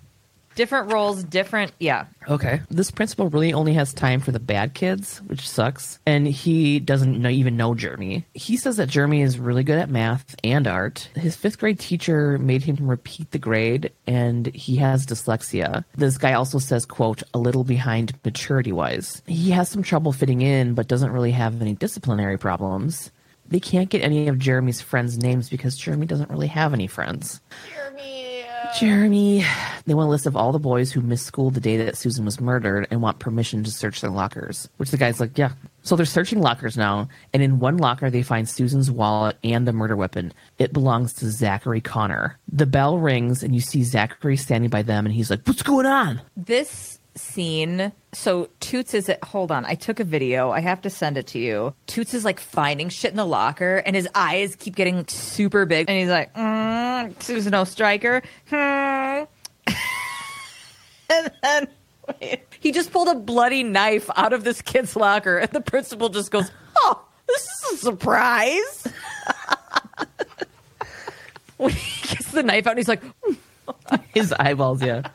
[0.57, 2.07] Different roles, different yeah.
[2.27, 2.61] Okay.
[2.71, 5.99] This principal really only has time for the bad kids, which sucks.
[6.07, 8.25] And he doesn't know, even know Jeremy.
[8.33, 11.09] He says that Jeremy is really good at math and art.
[11.13, 15.85] His fifth grade teacher made him repeat the grade, and he has dyslexia.
[15.95, 19.21] This guy also says, quote, a little behind maturity wise.
[19.27, 23.11] He has some trouble fitting in, but doesn't really have any disciplinary problems.
[23.47, 27.41] They can't get any of Jeremy's friends' names because Jeremy doesn't really have any friends.
[27.71, 28.36] Jeremy.
[28.75, 29.43] Jeremy,
[29.85, 32.25] they want a list of all the boys who missed school the day that Susan
[32.25, 34.69] was murdered and want permission to search their lockers.
[34.77, 35.53] Which the guy's like, yeah.
[35.83, 39.73] So they're searching lockers now, and in one locker they find Susan's wallet and the
[39.73, 40.33] murder weapon.
[40.59, 42.37] It belongs to Zachary Connor.
[42.51, 45.85] The bell rings, and you see Zachary standing by them, and he's like, "What's going
[45.85, 50.51] on?" This scene, so Toots is at, hold on, I took a video.
[50.51, 51.73] I have to send it to you.
[51.85, 55.89] Toots is like finding shit in the locker and his eyes keep getting super big.
[55.89, 58.21] And he's like, mm, Susan O'Striker.
[58.49, 59.25] Hmm.
[61.09, 61.67] and then
[62.21, 65.37] wait, he just pulled a bloody knife out of this kid's locker.
[65.37, 68.87] And the principal just goes, Oh, this is a surprise.
[71.57, 73.03] when he gets the knife out, and he's like,
[74.13, 75.09] His eyeballs, yeah.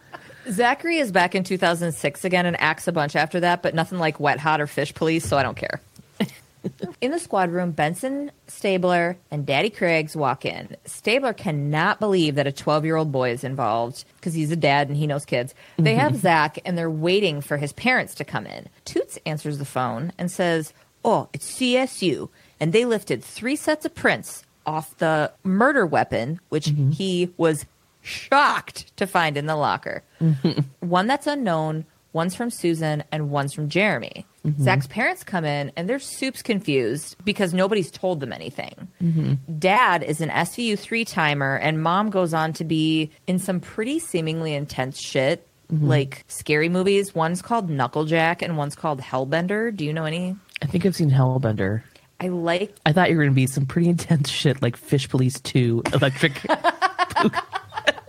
[0.50, 4.20] Zachary is back in 2006 again and acts a bunch after that, but nothing like
[4.20, 5.80] Wet Hot or Fish Police, so I don't care.
[7.00, 10.76] in the squad room, Benson, Stabler, and Daddy Craigs walk in.
[10.84, 14.88] Stabler cannot believe that a 12 year old boy is involved because he's a dad
[14.88, 15.54] and he knows kids.
[15.76, 18.68] They have Zach and they're waiting for his parents to come in.
[18.84, 20.72] Toots answers the phone and says,
[21.04, 22.28] Oh, it's CSU.
[22.60, 26.90] And they lifted three sets of prints off the murder weapon, which mm-hmm.
[26.92, 27.66] he was
[28.02, 30.02] shocked to find in the locker.
[30.80, 34.26] One that's unknown, one's from Susan, and one's from Jeremy.
[34.46, 34.62] Mm-hmm.
[34.62, 38.88] Zach's parents come in and they're soups confused because nobody's told them anything.
[39.00, 39.58] Mm-hmm.
[39.58, 43.98] Dad is an SVU three timer, and mom goes on to be in some pretty
[43.98, 45.46] seemingly intense shit.
[45.72, 45.86] Mm-hmm.
[45.86, 47.14] Like scary movies.
[47.14, 49.74] One's called Knucklejack and one's called Hellbender.
[49.74, 50.36] Do you know any?
[50.60, 51.82] I think I've seen Hellbender.
[52.20, 55.08] I like I thought you were going to be some pretty intense shit like Fish
[55.08, 56.40] Police 2, Electric.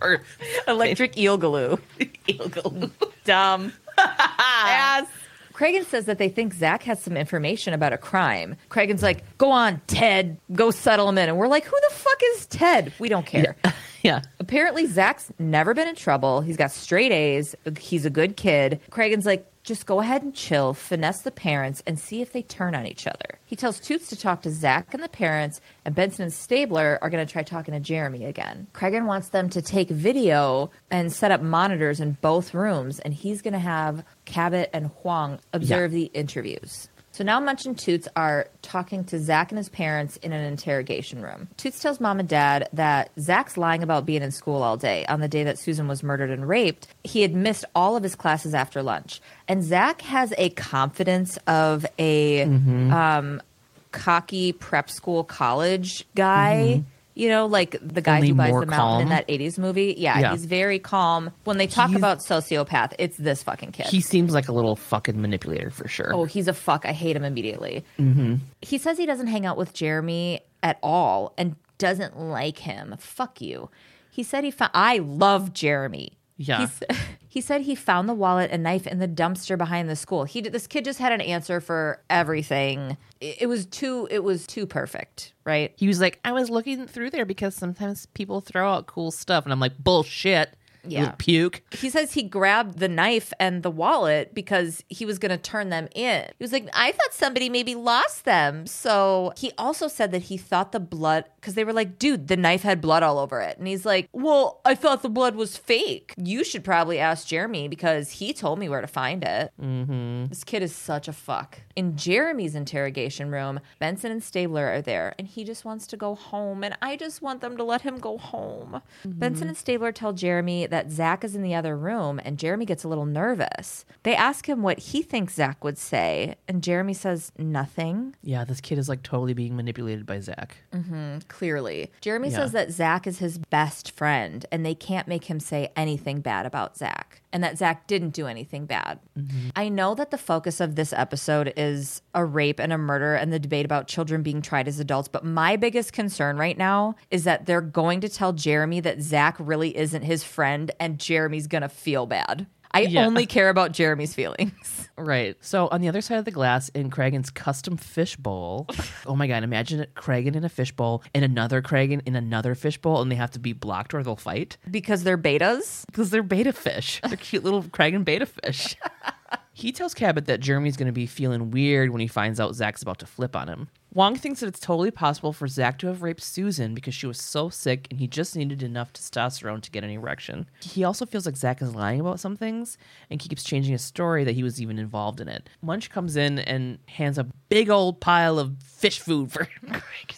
[0.04, 0.22] or
[0.68, 1.80] Electric Eel Galoo.
[3.26, 3.74] Dumb.
[3.98, 5.08] Ass.
[5.54, 8.56] Cragen says that they think Zach has some information about a crime.
[8.70, 11.30] Cragen's like, go on, Ted, go settle him in.
[11.30, 12.92] And we're like, who the fuck is Ted?
[12.98, 13.56] We don't care.
[14.02, 14.22] yeah.
[14.40, 16.42] Apparently, Zach's never been in trouble.
[16.42, 17.56] He's got straight A's.
[17.80, 18.82] He's a good kid.
[18.90, 22.76] Cragen's like, just go ahead and chill, finesse the parents, and see if they turn
[22.76, 23.40] on each other.
[23.46, 27.10] He tells Toots to talk to Zach and the parents, and Benson and Stabler are
[27.10, 28.68] going to try talking to Jeremy again.
[28.74, 33.42] Cragen wants them to take video and set up monitors in both rooms, and he's
[33.42, 36.90] going to have Cabot and Huang observe the interviews.
[37.14, 41.22] So now Munch and Toots are talking to Zach and his parents in an interrogation
[41.22, 41.48] room.
[41.58, 45.20] Toots tells mom and dad that Zach's lying about being in school all day on
[45.20, 46.88] the day that Susan was murdered and raped.
[47.04, 49.22] He had missed all of his classes after lunch.
[49.48, 53.44] And Zach has a confidence of a um,
[53.92, 56.84] cocky prep school college guy.
[57.16, 59.94] You know, like the guy Only who buys the mountain in that 80s movie.
[59.98, 60.32] Yeah, Yeah.
[60.32, 61.32] he's very calm.
[61.44, 63.86] When they talk He's- about sociopath, it's this fucking kid.
[63.86, 66.12] He seems like a little fucking manipulator for sure.
[66.14, 66.86] Oh, he's a fuck.
[66.88, 67.86] I hate him immediately.
[68.00, 68.36] Mm-hmm.
[68.62, 72.96] He says he doesn't hang out with Jeremy at all and doesn't like him.
[72.98, 73.70] Fuck you.
[74.10, 74.72] He said he found.
[74.74, 76.14] I love Jeremy.
[76.38, 76.58] Yeah.
[76.58, 76.82] He, s-
[77.34, 80.24] he said he found the wallet and knife in the dumpster behind the school.
[80.24, 82.96] He did, this kid just had an answer for everything.
[83.20, 84.08] It, it was too.
[84.12, 85.34] It was too perfect.
[85.44, 85.74] Right.
[85.76, 89.46] He was like, I was looking through there because sometimes people throw out cool stuff.
[89.46, 90.56] And I'm like, bullshit.
[90.86, 91.14] Yeah.
[91.18, 91.62] Puke.
[91.72, 95.70] He says he grabbed the knife and the wallet because he was going to turn
[95.70, 96.26] them in.
[96.38, 98.68] He was like, I thought somebody maybe lost them.
[98.68, 102.38] So he also said that he thought the blood, because they were like, dude, the
[102.38, 103.58] knife had blood all over it.
[103.58, 106.14] And he's like, well, I thought the blood was fake.
[106.18, 109.52] You should probably ask Jeremy because he told me where to find it.
[109.62, 110.26] Mm-hmm.
[110.26, 111.60] This kid is such a fuck.
[111.76, 116.14] In Jeremy's interrogation room, Benson and Stabler are there, and he just wants to go
[116.16, 116.64] home.
[116.64, 118.82] And I just want them to let him go home.
[119.06, 122.84] Benson and Stabler tell Jeremy that Zach is in the other room, and Jeremy gets
[122.84, 123.86] a little nervous.
[124.02, 128.16] They ask him what he thinks Zach would say, and Jeremy says nothing.
[128.24, 130.58] Yeah, this kid is like totally being manipulated by Zach.
[130.74, 132.38] Mm-hmm, clearly, Jeremy Yeah.
[132.38, 136.48] says that Zach is his best friend, and they can't make him say anything bad
[136.48, 139.00] about Zach, and that Zach didn't do anything bad.
[139.18, 139.50] Mm-hmm.
[139.56, 143.34] I know that the focus of this episode is a rape and a murder and
[143.34, 147.24] the debate about children being tried as adults, but my biggest concern right now is
[147.26, 151.70] that they're going to tell Jeremy that Zach really isn't his friend, and Jeremy's gonna
[151.70, 152.46] feel bad.
[152.74, 153.06] I Yeah.
[153.06, 154.80] only care about Jeremy's feelings.
[154.96, 155.36] Right.
[155.42, 158.68] So on the other side of the glass in Cragen's custom fish bowl.
[159.08, 162.54] oh my god, imagine it Cragen in a fish bowl and another Cragen in another
[162.54, 164.58] fish bowl and they have to be blocked or they'll fight.
[164.70, 165.84] Because they're betas.
[165.88, 167.02] Because they're beta fish.
[167.08, 168.76] They're cute little Cragen beta fish.
[169.54, 172.84] he tells Cabot that Jeremy's going to be feeling weird when he finds out Zach's
[172.84, 173.70] about to flip on him.
[173.94, 177.22] Huang thinks that it's totally possible for Zach to have raped Susan because she was
[177.22, 180.50] so sick and he just needed enough testosterone to get an erection.
[180.62, 182.80] He also feels like Zach is lying about some things
[183.12, 185.48] and keeps changing his story that he was even involved in it.
[185.62, 189.82] Munch comes in and hands a big old pile of fish food for Craig.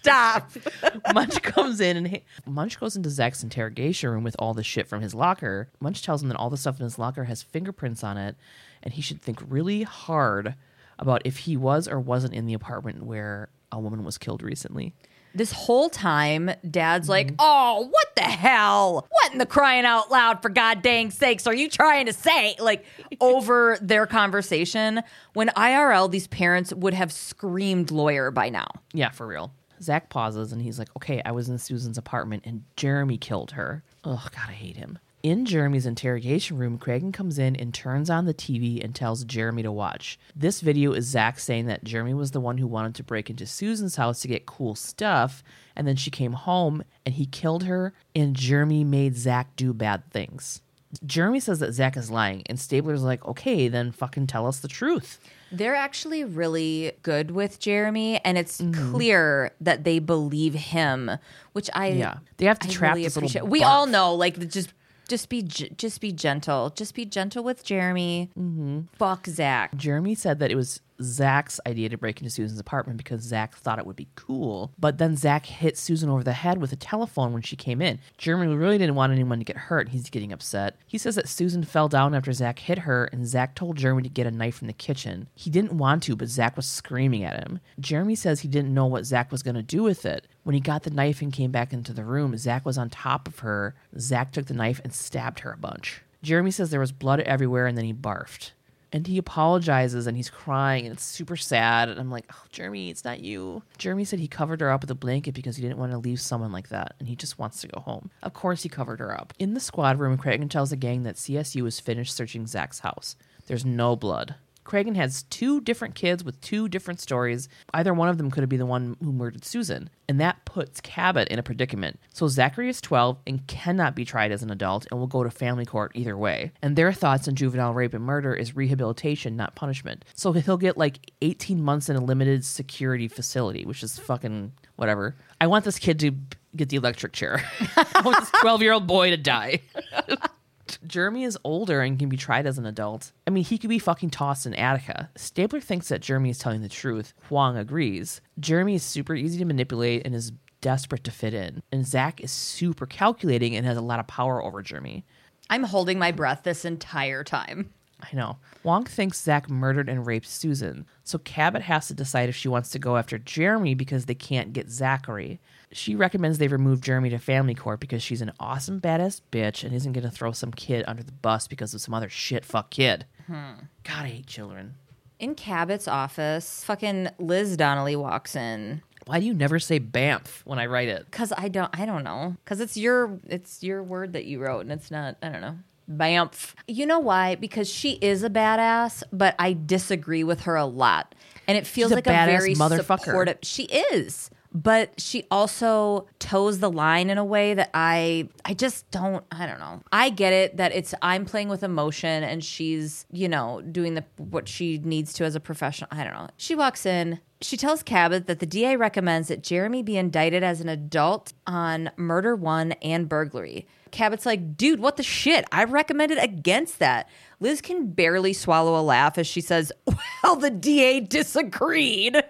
[0.00, 0.50] Stop.
[1.12, 4.88] Munch comes in and he, Munch goes into Zach's interrogation room with all the shit
[4.88, 5.68] from his locker.
[5.80, 8.36] Munch tells him that all the stuff in his locker has fingerprints on it,
[8.82, 10.54] and he should think really hard
[10.98, 14.94] about if he was or wasn't in the apartment where a woman was killed recently.
[15.34, 17.10] This whole time, Dad's mm-hmm.
[17.10, 19.06] like, "Oh, what the hell?
[19.10, 22.56] What in the crying out loud for god dang sakes are you trying to say?"
[22.58, 22.84] Like
[23.20, 25.02] over their conversation,
[25.34, 28.68] when IRL, these parents would have screamed lawyer by now.
[28.92, 29.52] Yeah, for real.
[29.80, 33.82] Zach pauses and he's like, okay, I was in Susan's apartment and Jeremy killed her.
[34.04, 34.98] Oh, God, I hate him.
[35.24, 39.64] In Jeremy's interrogation room, Cragen comes in and turns on the TV and tells Jeremy
[39.64, 40.16] to watch.
[40.36, 43.44] This video is Zach saying that Jeremy was the one who wanted to break into
[43.44, 45.42] Susan's house to get cool stuff,
[45.74, 50.08] and then she came home and he killed her, and Jeremy made Zach do bad
[50.12, 50.62] things.
[51.04, 54.68] Jeremy says that Zach is lying, and Stabler's like, okay, then fucking tell us the
[54.68, 55.18] truth.
[55.50, 58.92] They're actually really good with Jeremy, and it's mm-hmm.
[58.92, 61.10] clear that they believe him,
[61.52, 62.18] which I Yeah.
[62.36, 63.46] They have to I trap really this appreciate.
[63.46, 63.66] We barf.
[63.66, 64.72] all know, like, just
[65.08, 68.30] just be just be gentle, just be gentle with Jeremy.
[68.38, 68.80] Mm-hmm.
[68.96, 69.74] Fuck Zach.
[69.76, 73.78] Jeremy said that it was Zach's idea to break into Susan's apartment because Zach thought
[73.78, 74.72] it would be cool.
[74.78, 77.98] But then Zach hit Susan over the head with a telephone when she came in.
[78.16, 79.90] Jeremy really didn't want anyone to get hurt.
[79.90, 80.76] He's getting upset.
[80.86, 84.08] He says that Susan fell down after Zach hit her, and Zach told Jeremy to
[84.08, 85.28] get a knife from the kitchen.
[85.34, 87.60] He didn't want to, but Zach was screaming at him.
[87.78, 90.26] Jeremy says he didn't know what Zach was going to do with it.
[90.42, 93.28] When he got the knife and came back into the room, Zach was on top
[93.28, 93.74] of her.
[93.98, 96.02] Zach took the knife and stabbed her a bunch.
[96.22, 98.52] Jeremy says there was blood everywhere and then he barfed.
[98.92, 101.88] And he apologizes and he's crying and it's super sad.
[101.88, 103.62] And I'm like, oh, Jeremy, it's not you.
[103.76, 106.20] Jeremy said he covered her up with a blanket because he didn't want to leave
[106.20, 108.10] someone like that and he just wants to go home.
[108.22, 109.34] Of course, he covered her up.
[109.38, 113.16] In the squad room, Cragen tells the gang that CSU is finished searching Zach's house.
[113.46, 114.34] There's no blood.
[114.68, 117.48] Cragen has two different kids with two different stories.
[117.72, 119.88] Either one of them could have been the one who murdered Susan.
[120.08, 121.98] And that puts Cabot in a predicament.
[122.12, 125.30] So Zachary is 12 and cannot be tried as an adult and will go to
[125.30, 126.52] family court either way.
[126.60, 130.04] And their thoughts on juvenile rape and murder is rehabilitation, not punishment.
[130.14, 135.16] So he'll get like 18 months in a limited security facility, which is fucking whatever.
[135.40, 136.12] I want this kid to
[136.56, 137.42] get the electric chair.
[137.76, 139.60] I want this 12 year old boy to die.
[140.86, 143.12] Jeremy is older and can be tried as an adult.
[143.26, 145.10] I mean, he could be fucking tossed in Attica.
[145.16, 147.14] Stabler thinks that Jeremy is telling the truth.
[147.28, 148.20] Huang agrees.
[148.38, 151.62] Jeremy is super easy to manipulate and is desperate to fit in.
[151.72, 155.04] And Zach is super calculating and has a lot of power over Jeremy.
[155.50, 157.72] I'm holding my breath this entire time.
[158.00, 158.38] I know.
[158.62, 162.70] Huang thinks Zach murdered and raped Susan, so Cabot has to decide if she wants
[162.70, 165.40] to go after Jeremy because they can't get Zachary.
[165.70, 169.74] She recommends they remove Jeremy to family court because she's an awesome badass bitch and
[169.74, 172.70] isn't going to throw some kid under the bus because of some other shit fuck
[172.70, 173.04] kid.
[173.26, 173.52] Hmm.
[173.84, 174.74] God, I hate children.
[175.18, 178.82] In Cabot's office, fucking Liz Donnelly walks in.
[179.06, 181.10] Why do you never say BAMF when I write it?
[181.10, 182.36] Cause I don't, I don't know.
[182.44, 185.16] Cause it's your, it's your word that you wrote, and it's not.
[185.22, 185.56] I don't know.
[185.90, 186.52] Bamf.
[186.66, 187.34] You know why?
[187.34, 191.14] Because she is a badass, but I disagree with her a lot,
[191.46, 193.04] and it feels She's like a, badass very motherfucker.
[193.04, 193.38] supportive.
[193.42, 198.90] She is, but she also toes the line in a way that I, I just
[198.90, 199.24] don't.
[199.30, 199.82] I don't know.
[199.92, 204.04] I get it that it's I'm playing with emotion, and she's, you know, doing the
[204.16, 205.88] what she needs to as a professional.
[205.92, 206.28] I don't know.
[206.36, 207.20] She walks in.
[207.40, 211.90] She tells Cabot that the DA recommends that Jeremy be indicted as an adult on
[211.96, 213.66] murder one and burglary.
[213.92, 215.44] Cabot's like, dude, what the shit?
[215.52, 217.08] I recommended against that.
[217.38, 219.72] Liz can barely swallow a laugh as she says,
[220.24, 222.22] well, the DA disagreed.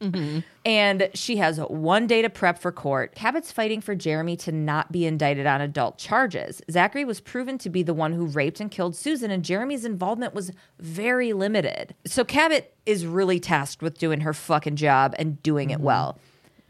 [0.00, 0.40] Mm-hmm.
[0.64, 3.14] And she has one day to prep for court.
[3.14, 6.62] Cabot's fighting for Jeremy to not be indicted on adult charges.
[6.70, 10.34] Zachary was proven to be the one who raped and killed Susan, and Jeremy's involvement
[10.34, 11.94] was very limited.
[12.06, 15.84] So Cabot is really tasked with doing her fucking job and doing it mm-hmm.
[15.84, 16.18] well.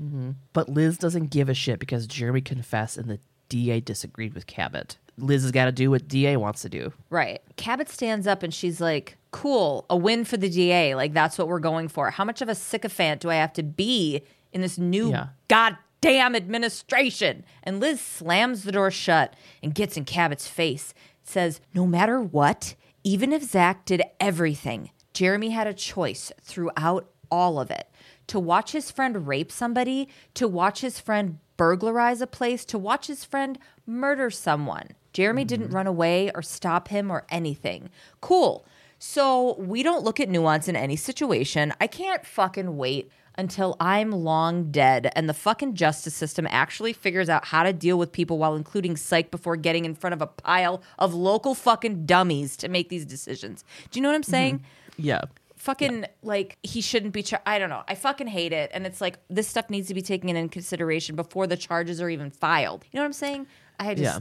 [0.03, 0.31] Mm-hmm.
[0.53, 3.19] But Liz doesn't give a shit because Jeremy confessed and the
[3.49, 4.97] DA disagreed with Cabot.
[5.19, 6.93] Liz has got to do what DA wants to do.
[7.11, 7.43] Right.
[7.57, 10.95] Cabot stands up and she's like, cool, a win for the DA.
[10.95, 12.11] Like, that's what we're going for.
[12.11, 14.23] How much of a sycophant do I have to be
[14.53, 15.29] in this new Yeah.
[15.49, 17.45] goddamn administration?
[17.65, 20.95] And Liz slams the door shut and gets in Cabot's face.
[21.25, 27.59] Says, no matter what, even if Zach did everything, Jeremy had a choice throughout all
[27.59, 27.89] of it
[28.29, 33.07] to watch his friend rape somebody, to watch his friend burglarize a place, to watch
[33.07, 34.89] his friend murder someone.
[35.13, 35.77] Jeremy didn't mm-hmm.
[35.77, 37.91] run away or stop him or anything.
[38.21, 38.65] Cool.
[39.05, 41.75] So we don't look at nuance in any situation.
[41.81, 47.29] I can't fucking wait until I'm long dead and the fucking justice system actually figures
[47.29, 50.29] out how to deal with people while including psych before getting in front of a
[50.29, 53.65] pile of local fucking dummies to make these decisions.
[53.91, 54.31] Do you know what I'm mm-hmm.
[54.31, 54.65] saying?
[54.97, 55.23] Yeah.
[55.57, 57.83] fucking like he shouldn't be char- I don't know.
[57.89, 61.17] I fucking hate it and it's like this stuff needs to be taken into consideration
[61.17, 62.85] before the charges are even filed.
[62.93, 63.49] You know what I'm saying?
[63.81, 64.21] I just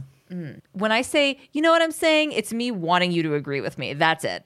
[0.72, 3.78] When I say, you know what I'm saying, it's me wanting you to agree with
[3.78, 3.94] me.
[3.94, 4.44] That's it.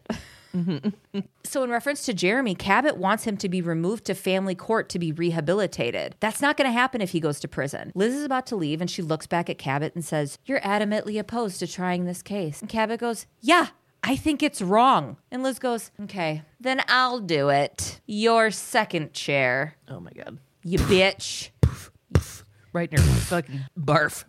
[0.55, 1.21] Mm-hmm.
[1.45, 4.99] so, in reference to Jeremy, Cabot wants him to be removed to family court to
[4.99, 6.17] be rehabilitated.
[6.21, 7.93] That's not going to happen if he goes to prison.
[7.95, 11.19] Liz is about to leave and she looks back at Cabot and says, You're adamantly
[11.19, 12.61] opposed to trying this case.
[12.61, 13.69] And Cabot goes, Yeah.
[14.03, 15.17] I think it's wrong.
[15.33, 18.01] And Liz goes, Okay, then I'll do it.
[18.07, 20.39] Your second chair, Oh my god.
[20.65, 21.51] you bitch.
[22.73, 24.25] Right in her fucking barf.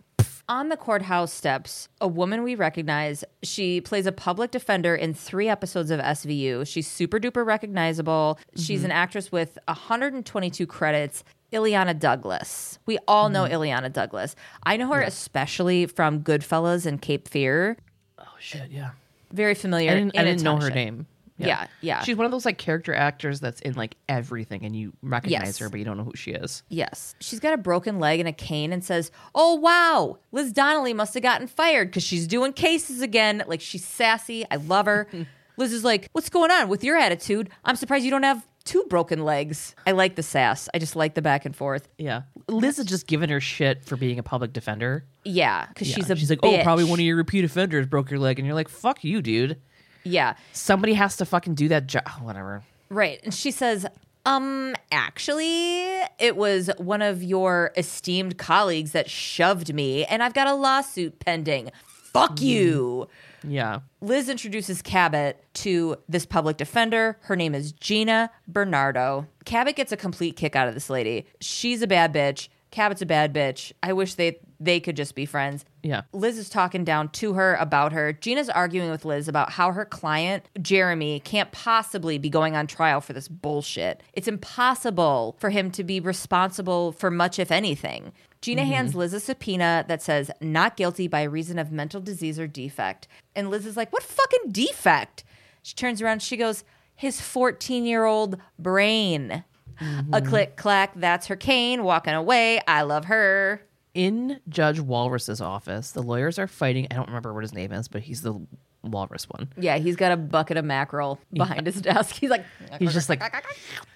[0.50, 3.22] On the courthouse steps, a woman we recognize.
[3.42, 6.66] She plays a public defender in three episodes of SVU.
[6.66, 8.38] She's super duper recognizable.
[8.56, 8.96] She's an mm-hmm.
[8.96, 11.22] actress with 122 credits.
[11.52, 12.78] Illeana Douglas.
[12.86, 13.54] We all know mm-hmm.
[13.54, 14.36] Illeana Douglas.
[14.64, 17.76] I know her especially from Goodfellas and Cape Fear.
[18.18, 18.90] Oh shit, yeah.
[19.32, 19.90] Very familiar.
[19.90, 21.06] I didn't, I didn't know her name.
[21.46, 22.02] Yeah, yeah.
[22.02, 25.58] She's one of those like character actors that's in like everything and you recognize Yes.
[25.58, 26.62] her but you don't know who she is.
[26.68, 27.14] Yes.
[27.20, 30.18] She's got a broken leg and a cane and says, Oh, wow.
[30.32, 33.44] Liz Donnelly must have gotten fired because she's doing cases again.
[33.46, 34.44] Like, she's sassy.
[34.50, 35.06] I love her.
[35.56, 37.50] Liz is like, What's going on with your attitude?
[37.64, 39.74] I'm surprised you don't have two broken legs.
[39.86, 40.68] I like the sass.
[40.74, 41.88] I just like the back and forth.
[41.96, 42.22] Yeah.
[42.48, 45.06] Liz is just giving her shit for being a public defender.
[45.24, 45.66] Yeah.
[45.68, 45.94] Because Yeah.
[45.96, 46.60] she's a She's like, bitch.
[46.60, 48.38] oh, probably one of your repeat offenders broke your leg.
[48.38, 49.58] And you're like, fuck you, dude.
[50.04, 50.34] Yeah.
[50.52, 52.08] Somebody has to fucking do that job.
[52.22, 52.62] Whatever.
[52.90, 53.20] Right.
[53.22, 53.86] And she says,
[54.24, 60.46] um, actually, it was one of your esteemed colleagues that shoved me, and I've got
[60.46, 61.70] a lawsuit pending.
[62.12, 63.08] Fuck you.
[63.46, 63.80] Yeah.
[64.00, 67.18] Liz introduces Cabot to this public defender.
[67.22, 69.26] Her name is Gina Bernardo.
[69.44, 71.26] Cabot gets a complete kick out of this lady.
[71.40, 72.48] She's a bad bitch.
[72.70, 73.72] Cabot's a bad bitch.
[73.82, 75.64] I wish they they could just be friends.
[75.82, 76.02] Yeah.
[76.12, 78.12] Liz is talking down to her about her.
[78.12, 83.00] Gina's arguing with Liz about how her client, Jeremy, can't possibly be going on trial
[83.00, 84.02] for this bullshit.
[84.12, 88.12] It's impossible for him to be responsible for much, if anything.
[88.40, 88.70] Gina mm-hmm.
[88.70, 93.08] hands Liz a subpoena that says not guilty by reason of mental disease or defect.
[93.34, 95.24] And Liz is like, What fucking defect?
[95.62, 99.44] She turns around, she goes, His 14 year old brain.
[99.80, 100.28] A mm-hmm.
[100.28, 102.60] click clack, that's her cane walking away.
[102.66, 103.62] I love her.
[103.98, 106.86] In Judge Walrus's office, the lawyers are fighting.
[106.88, 108.40] I don't remember what his name is, but he's the
[108.84, 109.52] walrus one.
[109.58, 112.14] Yeah, he's got a bucket of mackerel behind his desk.
[112.14, 112.44] He's like,
[112.78, 113.20] He's just like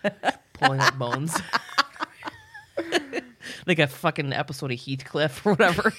[0.54, 1.40] pulling up bones.
[3.68, 5.92] like a fucking episode of Heathcliff or whatever.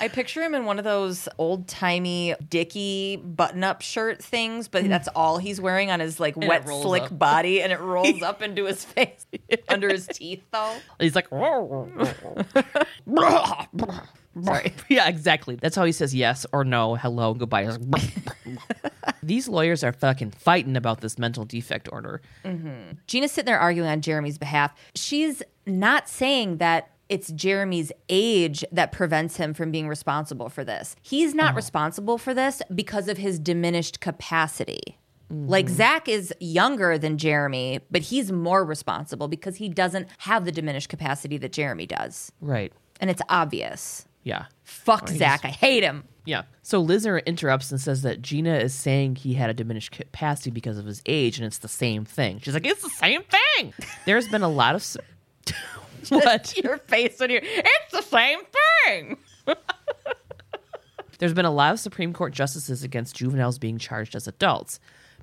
[0.00, 4.84] I picture him in one of those old timey Dicky button up shirt things, but
[4.84, 4.88] mm.
[4.88, 7.18] that's all he's wearing on his like it wet, slick up.
[7.18, 9.26] body, and it rolls up into his face
[9.68, 10.76] under his teeth, though.
[11.00, 11.28] He's like,
[14.44, 14.72] sorry.
[14.88, 15.56] Yeah, exactly.
[15.56, 17.68] That's how he says yes or no, hello, goodbye.
[19.22, 22.20] These lawyers are fucking fighting about this mental defect order.
[22.44, 22.92] Mm-hmm.
[23.06, 24.74] Gina's sitting there arguing on Jeremy's behalf.
[24.94, 30.96] She's not saying that it's Jeremy's age that prevents him from being responsible for this.
[31.02, 31.56] He's not uh-huh.
[31.56, 34.98] responsible for this because of his diminished capacity.
[35.32, 35.48] Mm-hmm.
[35.48, 40.52] Like Zach is younger than Jeremy, but he's more responsible because he doesn't have the
[40.52, 42.32] diminished capacity that Jeremy does.
[42.40, 42.72] Right.
[43.00, 44.06] And it's obvious.
[44.22, 44.46] Yeah.
[44.64, 45.44] Fuck Zach.
[45.44, 46.04] I hate him.
[46.24, 46.42] Yeah.
[46.62, 50.76] So Lizer interrupts and says that Gina is saying he had a diminished capacity because
[50.76, 52.38] of his age, and it's the same thing.
[52.40, 53.72] She's like, it's the same thing.
[54.04, 54.84] There's been a lot of.
[56.08, 56.56] what?
[56.56, 58.40] Your face when you're, it's the same
[58.84, 59.16] thing.
[61.18, 64.78] There's been a lot of Supreme Court justices against juveniles being charged as adults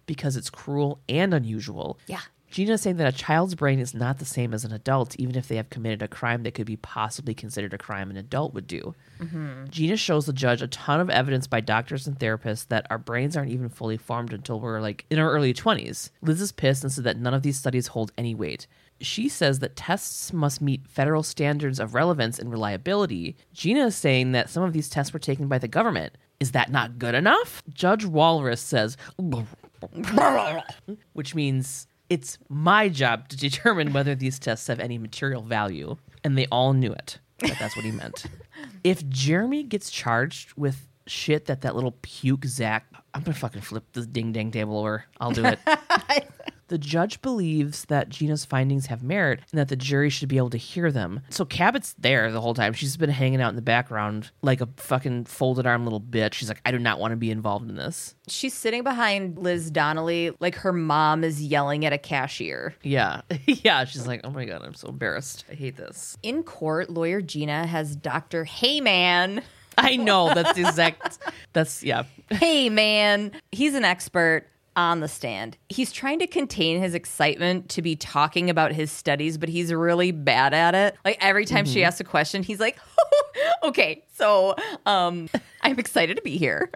[0.06, 1.98] because it's cruel and unusual.
[2.08, 2.22] Yeah.
[2.52, 5.36] Gina is saying that a child's brain is not the same as an adult, even
[5.36, 8.54] if they have committed a crime that could be possibly considered a crime an adult
[8.54, 8.96] would do.
[9.20, 9.66] Mm-hmm.
[9.70, 13.36] Gina shows the judge a ton of evidence by doctors and therapists that our brains
[13.36, 16.12] aren't even fully formed until we're like in our early 20s.
[16.22, 18.68] Liz is pissed and said that none of these studies hold any weight.
[19.02, 23.36] She says that tests must meet federal standards of relevance and reliability.
[23.54, 26.18] Gina is saying that some of these tests were taken by the government.
[26.40, 27.64] Is that not good enough?
[27.74, 28.98] Judge Walrus says,
[31.14, 35.98] which means it's my job to determine whether these tests have any material value.
[36.24, 37.20] And they all knew it.
[37.40, 38.26] That that's what he meant.
[38.84, 43.84] if Jeremy gets charged with shit that that little puke Zach, I'm gonna fucking flip
[43.94, 45.06] this ding dang table over.
[45.20, 45.60] I'll do it.
[46.68, 50.50] The judge believes that Gina's findings have merit and that the jury should be able
[50.50, 51.22] to hear them.
[51.30, 52.74] So Cabot's there the whole time.
[52.74, 56.34] She's been hanging out in the background like a fucking folded arm little bitch.
[56.34, 58.16] She's like, I do not want to be involved in this.
[58.28, 62.76] She's sitting behind Liz Donnelly like her mom is yelling at a cashier.
[62.82, 63.22] Yeah.
[63.46, 63.86] yeah.
[63.86, 65.46] She's like, oh my God, I'm so embarrassed.
[65.50, 66.18] I hate this.
[66.24, 68.46] In court, lawyer Gina has Dr.
[68.46, 69.44] Heyman.
[69.78, 70.34] I know.
[70.34, 71.20] That's the exact.
[71.54, 72.04] That's, yeah.
[72.32, 75.58] Hey man, he's an expert on the stand.
[75.70, 80.12] He's trying to contain his excitement to be talking about his studies, but he's really
[80.12, 80.96] bad at it.
[81.06, 82.78] Like every time she asks a question, he's like,
[83.64, 84.56] "Okay, so
[84.86, 85.30] um
[85.66, 86.70] I'm excited to be here."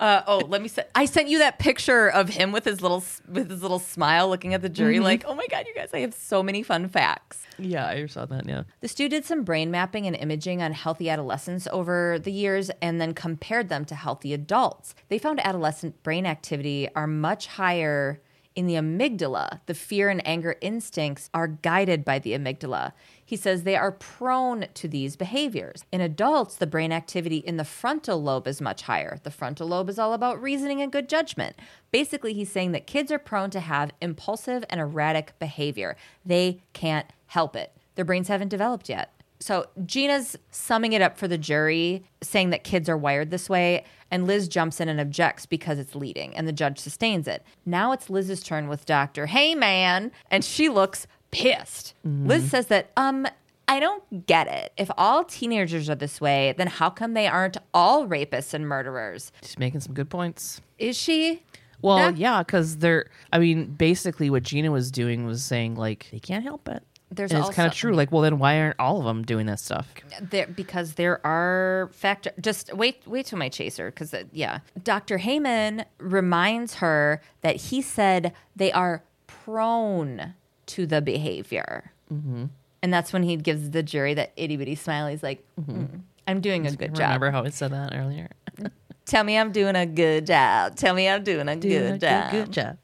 [0.00, 3.02] Uh, oh, let me say I sent you that picture of him with his little
[3.28, 6.00] with his little smile looking at the jury like, "Oh my god, you guys, I
[6.00, 7.86] have so many fun facts." Yeah.
[7.86, 8.46] I saw that.
[8.46, 8.62] Yeah.
[8.80, 13.00] The Stu did some brain mapping and imaging on healthy adolescents over the years and
[13.00, 14.94] then compared them to healthy adults.
[15.08, 18.20] They found adolescent brain activity are much higher
[18.58, 19.60] in the amygdala.
[19.66, 22.90] The fear and anger instincts are guided by the amygdala.
[23.24, 25.84] He says they are prone to these behaviors.
[25.92, 29.20] In adults, the brain activity in the frontal lobe is much higher.
[29.22, 31.54] The frontal lobe is all about reasoning and good judgment.
[31.92, 35.96] Basically, he's saying that kids are prone to have impulsive and erratic behavior.
[36.26, 37.72] They can't help it.
[37.94, 39.17] Their brains haven't developed yet.
[39.40, 43.84] So Gina's summing it up for the jury, saying that kids are wired this way,
[44.10, 47.44] and Liz jumps in and objects because it's leading, and the judge sustains it.
[47.64, 51.94] Now it's Liz's turn with Doctor Hey Man, and she looks pissed.
[52.04, 53.26] Liz says that, um,
[53.68, 54.72] I don't get it.
[54.78, 59.30] If all teenagers are this way, then how come they aren't all rapists and murderers?
[59.42, 60.62] She's making some good points.
[60.78, 61.42] Is she?
[61.82, 63.10] Well, That- yeah, because they're.
[63.32, 66.82] I mean, basically, what Gina was doing was saying like they can't help it.
[67.10, 67.94] There's and it's kind of true.
[67.94, 69.88] Like, well, then why aren't all of them doing this stuff?
[70.20, 75.84] there because there are factor just wait wait till my chaser because yeah dr heyman
[75.98, 80.34] reminds her that he said they are prone
[80.66, 82.46] to the behavior Mm-hmm.
[82.82, 86.66] and that's when he gives the jury that itty-bitty smile he's like "Mm, i'm doing
[86.66, 88.28] a good job Remember how I said that earlier?
[89.04, 92.50] tell me i'm doing a good job tell me i'm doing a good job Good
[92.50, 92.78] job.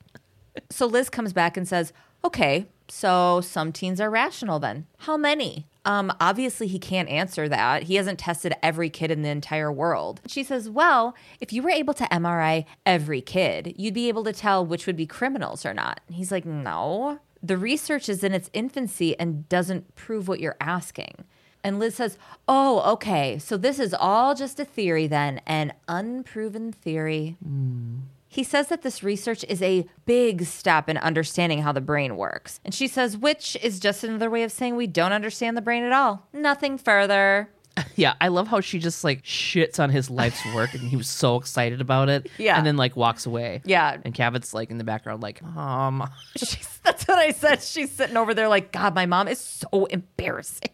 [0.70, 4.86] so Liz comes back and says, "Okay, so some teens are rational then.
[4.98, 7.84] How many?" Um, obviously he can't answer that.
[7.84, 10.20] He hasn't tested every kid in the entire world.
[10.26, 14.32] She says, "Well, if you were able to MRI every kid, you'd be able to
[14.32, 17.18] tell which would be criminals or not." He's like, "No.
[17.42, 21.24] The research is in its infancy and doesn't prove what you're asking."
[21.62, 23.38] And Liz says, "Oh, okay.
[23.38, 27.36] So this is all just a theory then, an unproven theory."
[28.34, 32.58] He says that this research is a big step in understanding how the brain works.
[32.64, 35.84] And she says, which is just another way of saying we don't understand the brain
[35.84, 36.26] at all.
[36.32, 37.48] Nothing further.
[37.96, 41.08] Yeah, I love how she just like shits on his life's work and he was
[41.08, 42.28] so excited about it.
[42.38, 42.56] Yeah.
[42.56, 43.62] And then like walks away.
[43.64, 43.96] Yeah.
[44.04, 47.62] And Cabot's like in the background, like, um, She's, that's what I said.
[47.62, 50.70] She's sitting over there like, God, my mom is so embarrassing.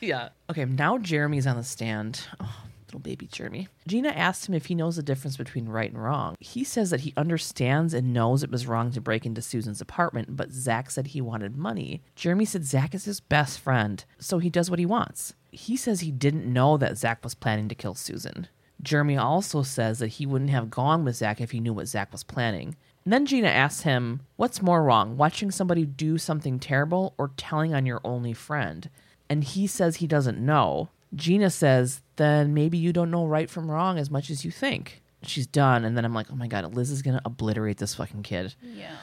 [0.00, 0.28] yeah.
[0.50, 2.20] Okay, now Jeremy's on the stand.
[2.40, 3.68] Oh, little baby Jeremy.
[3.86, 6.36] Gina asked him if he knows the difference between right and wrong.
[6.40, 10.36] He says that he understands and knows it was wrong to break into Susan's apartment,
[10.36, 12.02] but Zach said he wanted money.
[12.14, 15.34] Jeremy said Zach is his best friend, so he does what he wants.
[15.50, 18.48] He says he didn't know that Zach was planning to kill Susan.
[18.82, 22.12] Jeremy also says that he wouldn't have gone with Zach if he knew what Zach
[22.12, 22.76] was planning.
[23.04, 27.72] And then Gina asks him, What's more wrong, watching somebody do something terrible or telling
[27.72, 28.90] on your only friend?
[29.30, 30.90] And he says he doesn't know.
[31.14, 35.02] Gina says, Then maybe you don't know right from wrong as much as you think.
[35.22, 35.84] She's done.
[35.84, 38.54] And then I'm like, Oh my God, Liz is going to obliterate this fucking kid.
[38.62, 38.96] Yeah.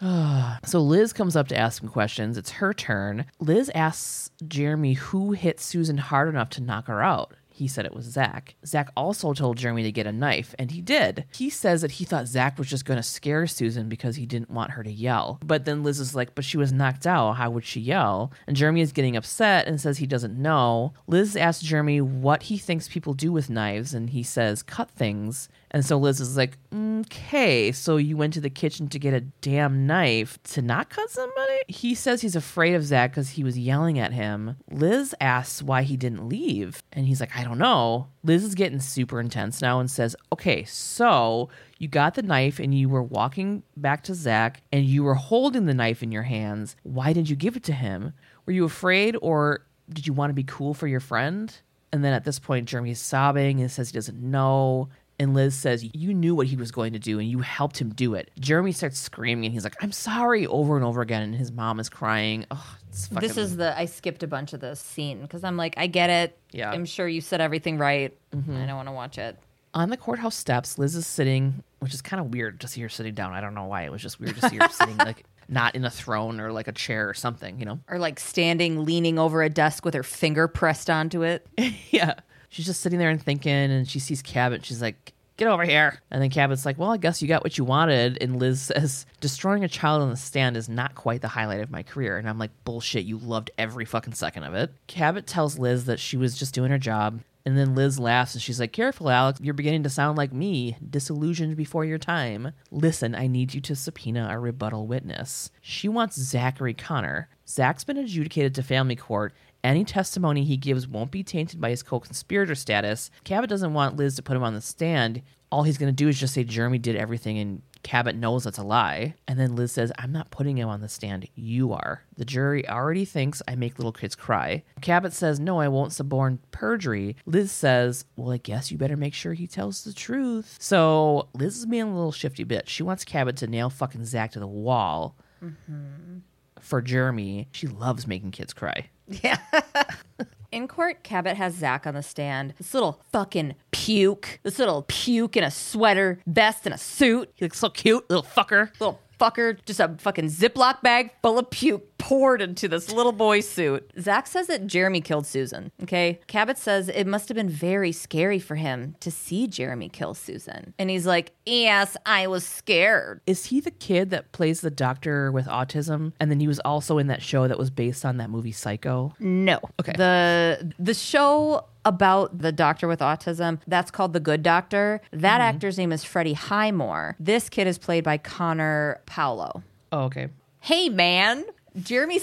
[0.64, 2.36] so Liz comes up to ask him questions.
[2.36, 3.26] It's her turn.
[3.40, 7.34] Liz asks Jeremy who hit Susan hard enough to knock her out.
[7.56, 8.56] He said it was Zach.
[8.66, 11.24] Zach also told Jeremy to get a knife, and he did.
[11.32, 14.50] He says that he thought Zach was just going to scare Susan because he didn't
[14.50, 15.38] want her to yell.
[15.44, 17.34] But then Liz is like, but she was knocked out.
[17.34, 18.32] How would she yell?
[18.48, 20.94] And Jeremy is getting upset and says he doesn't know.
[21.06, 25.48] Liz asks Jeremy what he thinks people do with knives, and he says, cut things.
[25.74, 29.20] And so Liz is like, okay, so you went to the kitchen to get a
[29.20, 31.58] damn knife to not cut somebody?
[31.66, 34.56] He says he's afraid of Zach because he was yelling at him.
[34.70, 36.80] Liz asks why he didn't leave.
[36.92, 38.06] And he's like, I don't know.
[38.22, 41.48] Liz is getting super intense now and says, okay, so
[41.78, 45.66] you got the knife and you were walking back to Zach and you were holding
[45.66, 46.76] the knife in your hands.
[46.84, 48.12] Why didn't you give it to him?
[48.46, 51.52] Were you afraid or did you want to be cool for your friend?
[51.92, 54.88] And then at this point, Jeremy's sobbing and says he doesn't know.
[55.18, 57.90] And Liz says, You knew what he was going to do and you helped him
[57.90, 58.30] do it.
[58.38, 61.22] Jeremy starts screaming and he's like, I'm sorry over and over again.
[61.22, 62.46] And his mom is crying.
[62.50, 63.26] Oh, it's fucking.
[63.26, 66.10] This is the I skipped a bunch of this scene because I'm like, I get
[66.10, 66.38] it.
[66.50, 66.70] Yeah.
[66.70, 68.16] I'm sure you said everything right.
[68.34, 68.56] Mm-hmm.
[68.56, 69.38] I don't want to watch it.
[69.74, 72.88] On the courthouse steps, Liz is sitting, which is kind of weird to see her
[72.88, 73.32] sitting down.
[73.32, 73.82] I don't know why.
[73.82, 76.68] It was just weird to see her sitting like not in a throne or like
[76.68, 77.80] a chair or something, you know?
[77.88, 81.46] Or like standing, leaning over a desk with her finger pressed onto it.
[81.90, 82.14] yeah.
[82.54, 84.64] She's just sitting there and thinking, and she sees Cabot.
[84.64, 86.00] She's like, Get over here.
[86.12, 88.16] And then Cabot's like, Well, I guess you got what you wanted.
[88.22, 91.72] And Liz says, Destroying a child on the stand is not quite the highlight of
[91.72, 92.16] my career.
[92.16, 94.72] And I'm like, Bullshit, you loved every fucking second of it.
[94.86, 97.22] Cabot tells Liz that she was just doing her job.
[97.44, 99.40] And then Liz laughs and she's like, Careful, Alex.
[99.42, 102.52] You're beginning to sound like me, disillusioned before your time.
[102.70, 105.50] Listen, I need you to subpoena a rebuttal witness.
[105.60, 107.28] She wants Zachary Connor.
[107.48, 109.34] Zach's been adjudicated to family court.
[109.64, 113.10] Any testimony he gives won't be tainted by his co conspirator status.
[113.24, 115.22] Cabot doesn't want Liz to put him on the stand.
[115.50, 118.58] All he's going to do is just say Jeremy did everything and Cabot knows that's
[118.58, 119.14] a lie.
[119.28, 121.28] And then Liz says, I'm not putting him on the stand.
[121.34, 122.02] You are.
[122.16, 124.64] The jury already thinks I make little kids cry.
[124.80, 127.16] Cabot says, No, I won't suborn perjury.
[127.24, 130.56] Liz says, Well, I guess you better make sure he tells the truth.
[130.58, 132.68] So Liz is being a little shifty bitch.
[132.68, 135.16] She wants Cabot to nail fucking Zach to the wall.
[135.42, 136.18] Mm-hmm.
[136.64, 138.88] For Jeremy, she loves making kids cry.
[139.06, 139.36] Yeah.
[140.50, 142.54] In court, Cabot has Zach on the stand.
[142.56, 144.40] This little fucking puke.
[144.44, 147.30] This little puke in a sweater, vest, and a suit.
[147.34, 148.70] He looks so cute, little fucker.
[148.80, 153.40] Little fucker, just a fucking Ziploc bag full of puke poured into this little boy
[153.40, 153.90] suit.
[153.98, 155.72] Zach says that Jeremy killed Susan.
[155.82, 156.20] Okay.
[156.26, 160.74] Cabot says it must have been very scary for him to see Jeremy kill Susan.
[160.78, 163.22] And he's like, Yes, I was scared.
[163.26, 166.12] Is he the kid that plays the doctor with autism?
[166.20, 169.14] And then he was also in that show that was based on that movie Psycho?
[169.18, 169.58] No.
[169.80, 169.94] Okay.
[169.96, 175.00] The the show about the doctor with autism, that's called The Good Doctor.
[175.10, 175.56] That mm-hmm.
[175.56, 177.16] actor's name is Freddie Highmore.
[177.18, 179.62] This kid is played by Connor Paolo.
[179.90, 180.28] Oh, okay.
[180.60, 181.44] Hey man,
[181.80, 182.20] Jeremy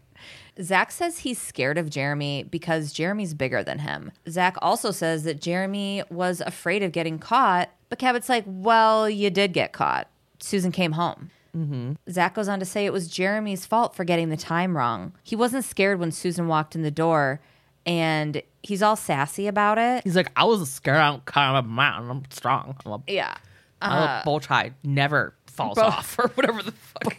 [0.62, 4.12] Zach says he's scared of Jeremy because Jeremy's bigger than him.
[4.28, 9.28] Zach also says that Jeremy was afraid of getting caught, but Cabot's like, well, you
[9.30, 10.08] did get caught.
[10.38, 11.30] Susan came home.
[11.56, 11.92] Mm-hmm.
[12.10, 15.12] Zach goes on to say it was Jeremy's fault for getting the time wrong.
[15.22, 17.40] He wasn't scared when Susan walked in the door,
[17.84, 20.04] and he's all sassy about it.
[20.04, 20.98] He's like, I was scared.
[20.98, 22.10] I'm kind of a man.
[22.10, 22.76] I'm strong.
[22.84, 23.36] I'm a, Yeah.
[23.80, 24.22] I'm a uh-huh.
[24.24, 27.16] bow tie never falls bow- off or whatever the fuck.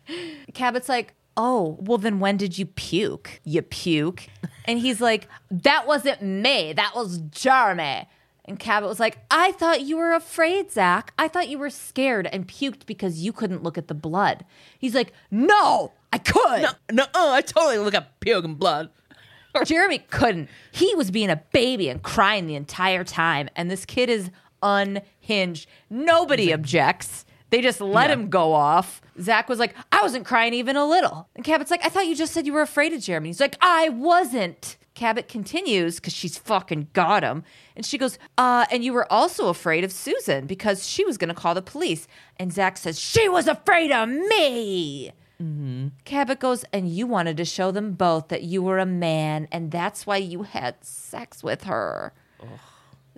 [0.54, 3.40] Cabot's like, oh, well, then when did you puke?
[3.44, 4.26] You puke.
[4.66, 6.74] And he's like, that wasn't me.
[6.74, 8.06] That was Jeremy.
[8.44, 11.12] And Cabot was like, I thought you were afraid, Zach.
[11.18, 14.44] I thought you were scared and puked because you couldn't look at the blood.
[14.78, 16.66] He's like, no, I could.
[16.92, 18.90] no, uh, I totally look at puke and blood.
[19.64, 20.48] Jeremy couldn't.
[20.72, 23.48] He was being a baby and crying the entire time.
[23.54, 24.30] And this kid is
[24.62, 25.68] unhinged.
[25.88, 27.24] Nobody objects.
[27.50, 28.14] They just let Yeah.
[28.14, 29.00] him go off.
[29.20, 31.28] Zach was like, I wasn't crying even a little.
[31.34, 33.30] And Cabot's like, I thought you just said you were afraid of Jeremy.
[33.30, 34.76] He's like, I wasn't.
[34.94, 37.44] Cabot continues because she's fucking got him.
[37.76, 41.28] And she goes, uh, and you were also afraid of Susan because she was going
[41.28, 42.08] to call the police.
[42.36, 45.12] And Zach says, She was afraid of me.
[46.04, 49.70] Cabot goes, and you wanted to show them both that you were a man, and
[49.70, 52.12] that's why you had sex with her.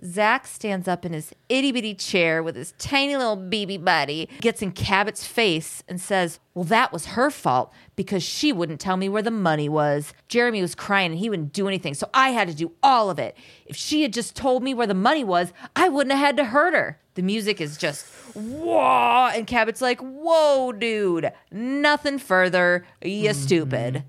[0.03, 4.61] Zach stands up in his itty bitty chair with his tiny little BB body, gets
[4.61, 9.09] in Cabot's face, and says, Well, that was her fault because she wouldn't tell me
[9.09, 10.13] where the money was.
[10.27, 13.19] Jeremy was crying and he wouldn't do anything, so I had to do all of
[13.19, 13.37] it.
[13.65, 16.45] If she had just told me where the money was, I wouldn't have had to
[16.45, 16.99] hurt her.
[17.13, 23.39] The music is just whoa, and Cabot's like, Whoa, dude, nothing further, you mm-hmm.
[23.39, 24.03] stupid.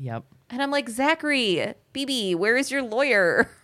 [0.00, 0.24] Yep.
[0.50, 3.50] And I'm like, Zachary, BB, where is your lawyer?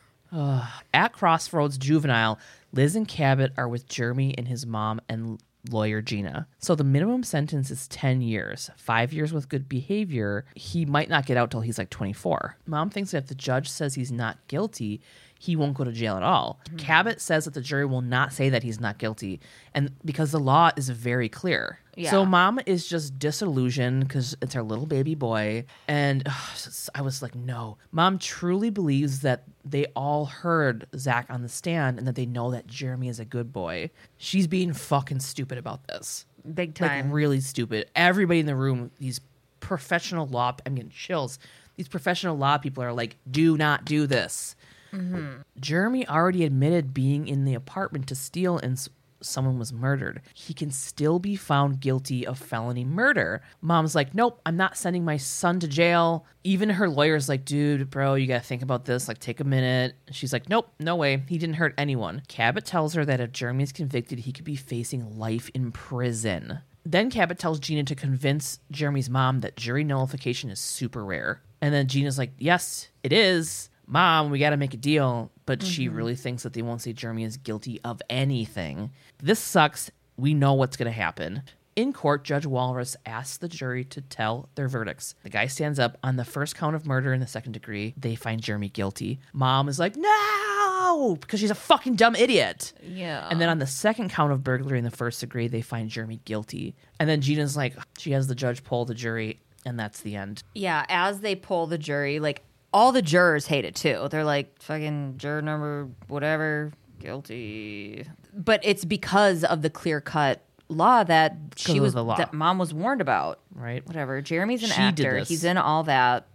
[0.92, 2.38] At Crossroads Juvenile,
[2.72, 6.46] Liz and Cabot are with Jeremy and his mom and lawyer Gina.
[6.58, 8.70] So the minimum sentence is 10 years.
[8.76, 10.44] Five years with good behavior.
[10.54, 12.56] He might not get out till he's like 24.
[12.66, 15.00] Mom thinks that if the judge says he's not guilty,
[15.44, 16.58] he won't go to jail at all.
[16.66, 16.76] Mm-hmm.
[16.78, 19.40] Cabot says that the jury will not say that he's not guilty,
[19.74, 21.80] and because the law is very clear.
[21.96, 22.10] Yeah.
[22.10, 25.64] So mom is just disillusioned because it's her little baby boy.
[25.86, 26.58] And ugh,
[26.92, 27.76] I was like, no.
[27.92, 32.50] Mom truly believes that they all heard Zach on the stand and that they know
[32.50, 33.90] that Jeremy is a good boy.
[34.16, 36.26] She's being fucking stupid about this.
[36.52, 37.88] Big Like, really stupid.
[37.94, 39.20] Everybody in the room, these
[39.60, 41.38] professional law, I'm getting chills.
[41.76, 44.56] These professional law people are like, do not do this.
[44.94, 45.40] Mm-hmm.
[45.60, 48.88] Jeremy already admitted being in the apartment to steal and s-
[49.20, 50.20] someone was murdered.
[50.34, 53.40] He can still be found guilty of felony murder.
[53.62, 56.26] Mom's like, nope, I'm not sending my son to jail.
[56.44, 59.08] Even her lawyer's like, dude, bro, you gotta think about this.
[59.08, 59.94] Like, take a minute.
[60.10, 61.22] She's like, nope, no way.
[61.26, 62.22] He didn't hurt anyone.
[62.28, 66.58] Cabot tells her that if Jeremy is convicted, he could be facing life in prison.
[66.84, 71.40] Then Cabot tells Gina to convince Jeremy's mom that jury nullification is super rare.
[71.62, 73.70] And then Gina's like, yes, it is.
[73.86, 75.30] Mom, we got to make a deal.
[75.46, 75.96] But she mm-hmm.
[75.96, 78.90] really thinks that they won't say Jeremy is guilty of anything.
[79.22, 79.90] This sucks.
[80.16, 81.42] We know what's going to happen.
[81.76, 85.16] In court, Judge Walrus asks the jury to tell their verdicts.
[85.24, 87.94] The guy stands up on the first count of murder in the second degree.
[87.96, 89.18] They find Jeremy guilty.
[89.32, 92.72] Mom is like, no, because she's a fucking dumb idiot.
[92.80, 93.26] Yeah.
[93.28, 96.20] And then on the second count of burglary in the first degree, they find Jeremy
[96.24, 96.76] guilty.
[97.00, 100.44] And then Gina's like, she has the judge poll the jury, and that's the end.
[100.54, 102.44] Yeah, as they pull the jury, like
[102.74, 104.08] all the jurors hate it too.
[104.10, 108.04] They're like, fucking juror number whatever, guilty.
[108.34, 112.16] But it's because of the clear cut law that she was the law.
[112.16, 113.38] that mom was warned about.
[113.54, 113.86] Right.
[113.86, 114.20] Whatever.
[114.20, 115.20] Jeremy's an She did actor.
[115.20, 115.28] this.
[115.28, 116.26] He's in all that.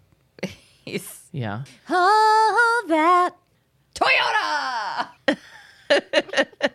[0.85, 1.63] He's Yeah.
[1.89, 3.31] all that.
[3.93, 5.07] Toyota.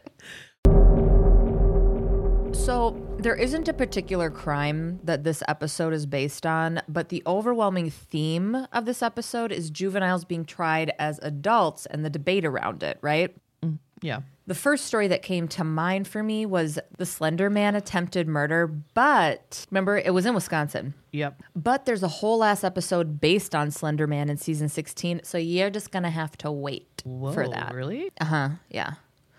[2.54, 2.92] So,
[3.24, 8.66] there isn't a particular crime that this episode is based on, but the overwhelming theme
[8.70, 13.34] of this episode is juveniles being tried as adults and the debate around it, right?
[14.02, 14.20] Yeah.
[14.46, 18.66] The first story that came to mind for me was the Slender Man attempted murder,
[18.66, 20.92] but remember, it was in Wisconsin.
[21.12, 21.42] Yep.
[21.56, 25.70] But there's a whole ass episode based on Slender Man in season 16, so you're
[25.70, 27.72] just gonna have to wait for that.
[27.72, 28.10] Really?
[28.20, 28.48] Uh huh.
[28.68, 28.94] Yeah.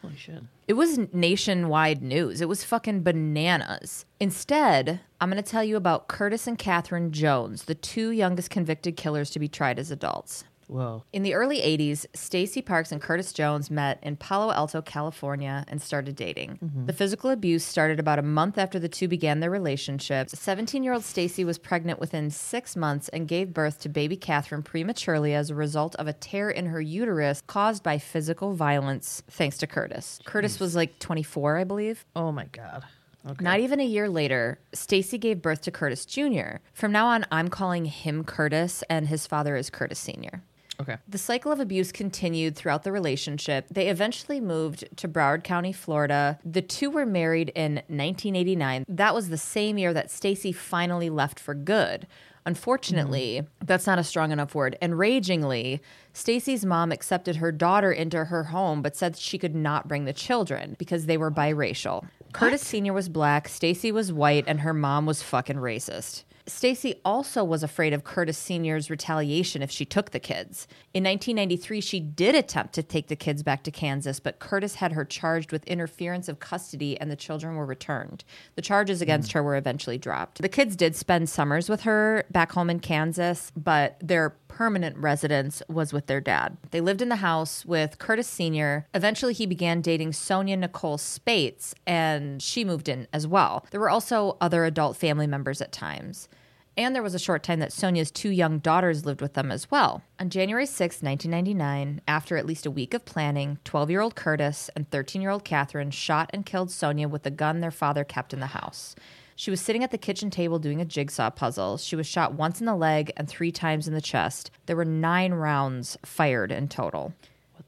[0.05, 0.43] Holy shit.
[0.67, 2.39] It was nationwide news.
[2.41, 4.05] It was fucking bananas.
[4.19, 8.95] Instead, I'm going to tell you about Curtis and Catherine Jones, the two youngest convicted
[8.97, 10.43] killers to be tried as adults.
[10.67, 11.03] Whoa.
[11.13, 15.81] In the early 80s, Stacy Parks and Curtis Jones met in Palo Alto, California, and
[15.81, 16.59] started dating.
[16.63, 16.85] Mm-hmm.
[16.87, 20.29] The physical abuse started about a month after the two began their relationship.
[20.29, 24.63] 17 year old Stacy was pregnant within six months and gave birth to baby Catherine
[24.63, 29.57] prematurely as a result of a tear in her uterus caused by physical violence, thanks
[29.59, 30.19] to Curtis.
[30.25, 32.05] Curtis was like 24, I believe.
[32.15, 32.83] Oh my god.
[33.27, 33.43] Okay.
[33.43, 36.57] Not even a year later, Stacy gave birth to Curtis Jr.
[36.73, 40.43] From now on, I'm calling him Curtis, and his father is Curtis Sr.
[40.79, 40.97] Okay.
[41.07, 43.65] The cycle of abuse continued throughout the relationship.
[43.69, 46.39] They eventually moved to Broward County, Florida.
[46.43, 48.85] The two were married in 1989.
[48.87, 52.07] That was the same year that Stacy finally left for good.
[52.47, 53.65] Unfortunately, mm-hmm.
[53.65, 54.77] that's not a strong enough word.
[54.81, 55.81] Enragingly,
[56.13, 60.13] Stacy's mom accepted her daughter into her home but said she could not bring the
[60.13, 62.05] children because they were biracial.
[62.33, 62.93] Curtis Sr.
[62.93, 66.23] was black, Stacy was white, and her mom was fucking racist.
[66.47, 70.67] Stacy also was afraid of Curtis Sr.'s retaliation if she took the kids.
[70.93, 74.91] In 1993, she did attempt to take the kids back to Kansas, but Curtis had
[74.91, 78.23] her charged with interference of custody and the children were returned.
[78.55, 79.39] The charges against hmm.
[79.39, 80.41] her were eventually dropped.
[80.41, 85.61] The kids did spend summers with her back home in Kansas, but their permanent residence
[85.67, 86.55] was with their dad.
[86.71, 88.87] They lived in the house with Curtis Sr.
[88.93, 93.65] Eventually, he began dating Sonia Nicole Spates, and she moved in as well.
[93.71, 96.29] There were also other adult family members at times.
[96.77, 99.69] And there was a short time that Sonia's two young daughters lived with them as
[99.69, 100.03] well.
[100.21, 104.69] On January 6, 1999, after at least a week of planning, 12 year old Curtis
[104.73, 108.33] and 13 year old Catherine shot and killed Sonia with the gun their father kept
[108.33, 108.95] in the house.
[109.35, 111.77] She was sitting at the kitchen table doing a jigsaw puzzle.
[111.77, 114.49] She was shot once in the leg and three times in the chest.
[114.65, 117.13] There were nine rounds fired in total.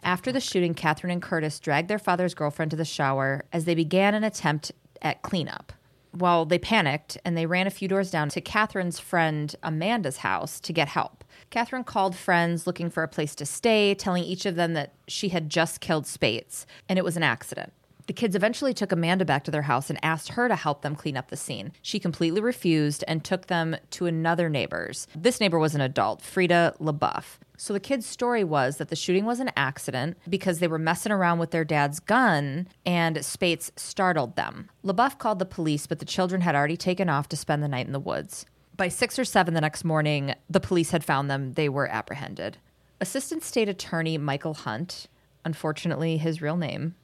[0.02, 3.76] After the shooting, Catherine and Curtis dragged their father's girlfriend to the shower as they
[3.76, 5.74] began an attempt at cleanup.
[6.14, 10.60] Well, they panicked and they ran a few doors down to Catherine's friend Amanda's house
[10.62, 11.24] to get help.
[11.50, 15.30] Catherine called friends looking for a place to stay, telling each of them that she
[15.30, 17.74] had just killed Spates and it was an accident.
[18.08, 20.96] The kids eventually took Amanda back to their house and asked her to help them
[20.96, 21.74] clean up the scene.
[21.82, 25.08] She completely refused and took them to another neighbor's.
[25.14, 27.40] This neighbor was an adult, Frida LaBeouf.
[27.58, 31.12] So the kids' story was that the shooting was an accident because they were messing
[31.12, 34.70] around with their dad's gun and Spates startled them.
[34.86, 37.88] LaBeouf called the police, but the children had already taken off to spend the night
[37.88, 38.46] in the woods.
[38.78, 41.54] By six or seven the next morning, the police had found them.
[41.54, 42.58] They were apprehended.
[43.02, 45.08] Assistant State Attorney Michael Hunt,
[45.44, 46.96] unfortunately his real name,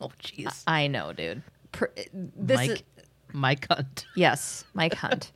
[0.00, 0.62] Oh, jeez.
[0.66, 1.42] I know, dude.
[1.72, 2.82] Per, this Mike, is
[3.32, 4.06] Mike Hunt.
[4.16, 5.32] yes, Mike Hunt.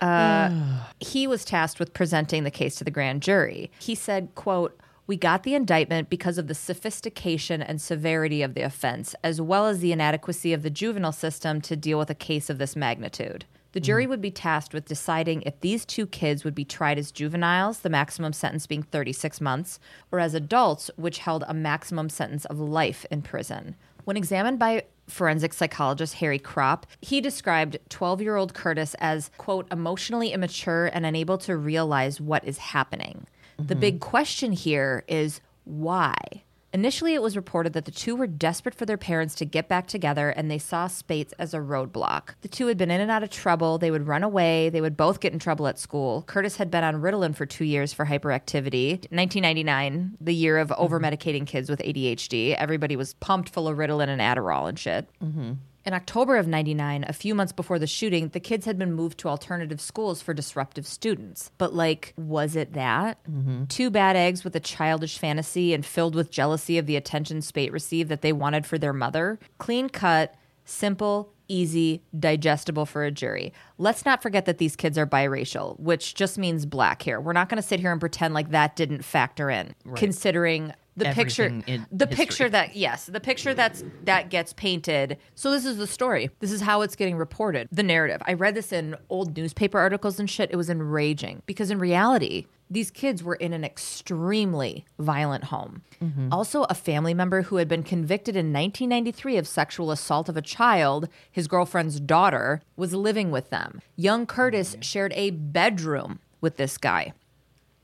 [0.00, 0.50] Uh,
[1.00, 3.70] he was tasked with presenting the case to the grand jury.
[3.78, 8.62] He said, "quote." We got the indictment because of the sophistication and severity of the
[8.62, 12.48] offense, as well as the inadequacy of the juvenile system to deal with a case
[12.48, 13.44] of this magnitude.
[13.74, 14.10] The jury mm-hmm.
[14.10, 17.90] would be tasked with deciding if these two kids would be tried as juveniles, the
[17.90, 19.80] maximum sentence being 36 months,
[20.12, 23.74] or as adults, which held a maximum sentence of life in prison.
[24.04, 29.66] When examined by forensic psychologist Harry Krop, he described 12 year old Curtis as, quote,
[29.72, 33.26] emotionally immature and unable to realize what is happening.
[33.56, 33.80] The mm-hmm.
[33.80, 36.43] big question here is why?
[36.74, 39.86] Initially, it was reported that the two were desperate for their parents to get back
[39.86, 42.30] together and they saw Spates as a roadblock.
[42.40, 43.78] The two had been in and out of trouble.
[43.78, 44.70] They would run away.
[44.70, 46.24] They would both get in trouble at school.
[46.26, 48.94] Curtis had been on Ritalin for two years for hyperactivity.
[49.12, 54.08] 1999, the year of over medicating kids with ADHD, everybody was pumped full of Ritalin
[54.08, 55.08] and Adderall and shit.
[55.22, 55.52] Mm-hmm.
[55.84, 59.18] In October of 99, a few months before the shooting, the kids had been moved
[59.18, 61.50] to alternative schools for disruptive students.
[61.58, 63.22] But, like, was it that?
[63.24, 63.64] Mm-hmm.
[63.66, 67.72] Two bad eggs with a childish fantasy and filled with jealousy of the attention Spate
[67.72, 69.38] received that they wanted for their mother?
[69.58, 73.52] Clean cut, simple, easy, digestible for a jury.
[73.76, 77.20] Let's not forget that these kids are biracial, which just means black here.
[77.20, 81.06] We're not going to sit here and pretend like that didn't factor in, considering the
[81.06, 82.16] picture in the history.
[82.24, 86.52] picture that yes the picture that's that gets painted so this is the story this
[86.52, 90.30] is how it's getting reported the narrative i read this in old newspaper articles and
[90.30, 95.82] shit it was enraging because in reality these kids were in an extremely violent home.
[96.02, 96.32] Mm-hmm.
[96.32, 100.42] Also, a family member who had been convicted in 1993 of sexual assault of a
[100.42, 103.80] child, his girlfriend's daughter, was living with them.
[103.96, 107.12] Young Curtis oh, shared a bedroom with this guy.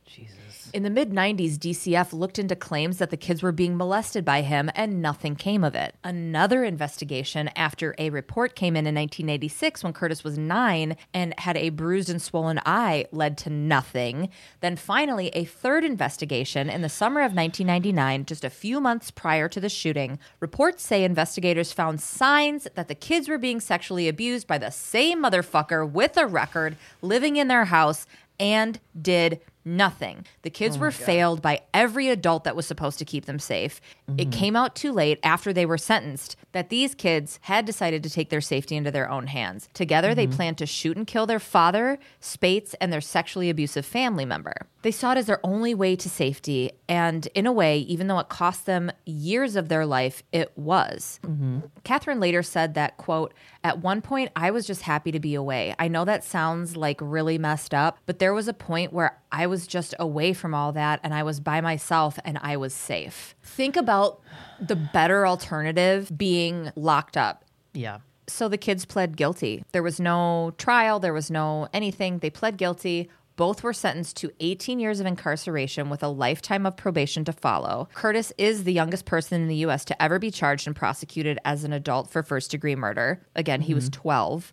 [0.06, 0.49] Jesus.
[0.72, 4.42] In the mid 90s, DCF looked into claims that the kids were being molested by
[4.42, 5.96] him, and nothing came of it.
[6.04, 11.56] Another investigation after a report came in in 1986 when Curtis was nine and had
[11.56, 14.28] a bruised and swollen eye led to nothing.
[14.60, 19.48] Then finally, a third investigation in the summer of 1999, just a few months prior
[19.48, 20.20] to the shooting.
[20.38, 25.24] Reports say investigators found signs that the kids were being sexually abused by the same
[25.24, 28.06] motherfucker with a record living in their house
[28.38, 30.24] and did nothing.
[30.42, 33.80] The kids oh were failed by every adult that was supposed to keep them safe.
[34.08, 34.30] It mm-hmm.
[34.30, 38.30] came out too late after they were sentenced that these kids had decided to take
[38.30, 39.68] their safety into their own hands.
[39.74, 40.36] Together, they mm-hmm.
[40.36, 44.54] planned to shoot and kill their father, Spates, and their sexually abusive family member.
[44.82, 48.18] They saw it as their only way to safety, and in a way, even though
[48.18, 51.20] it cost them years of their life, it was.
[51.22, 51.60] Mm-hmm.
[51.84, 55.74] Catherine later said that, quote, at one point, I was just happy to be away.
[55.78, 59.46] I know that sounds like really messed up, but there was a point where I
[59.46, 63.34] was just away from all that and I was by myself and I was safe.
[63.42, 64.20] Think about
[64.60, 67.44] the better alternative being locked up.
[67.72, 67.98] Yeah.
[68.26, 69.64] So the kids pled guilty.
[69.72, 72.18] There was no trial, there was no anything.
[72.18, 73.10] They pled guilty.
[73.36, 77.88] Both were sentenced to 18 years of incarceration with a lifetime of probation to follow.
[77.94, 79.84] Curtis is the youngest person in the U.S.
[79.86, 83.22] to ever be charged and prosecuted as an adult for first degree murder.
[83.34, 84.02] Again, he was mm-hmm.
[84.02, 84.52] 12.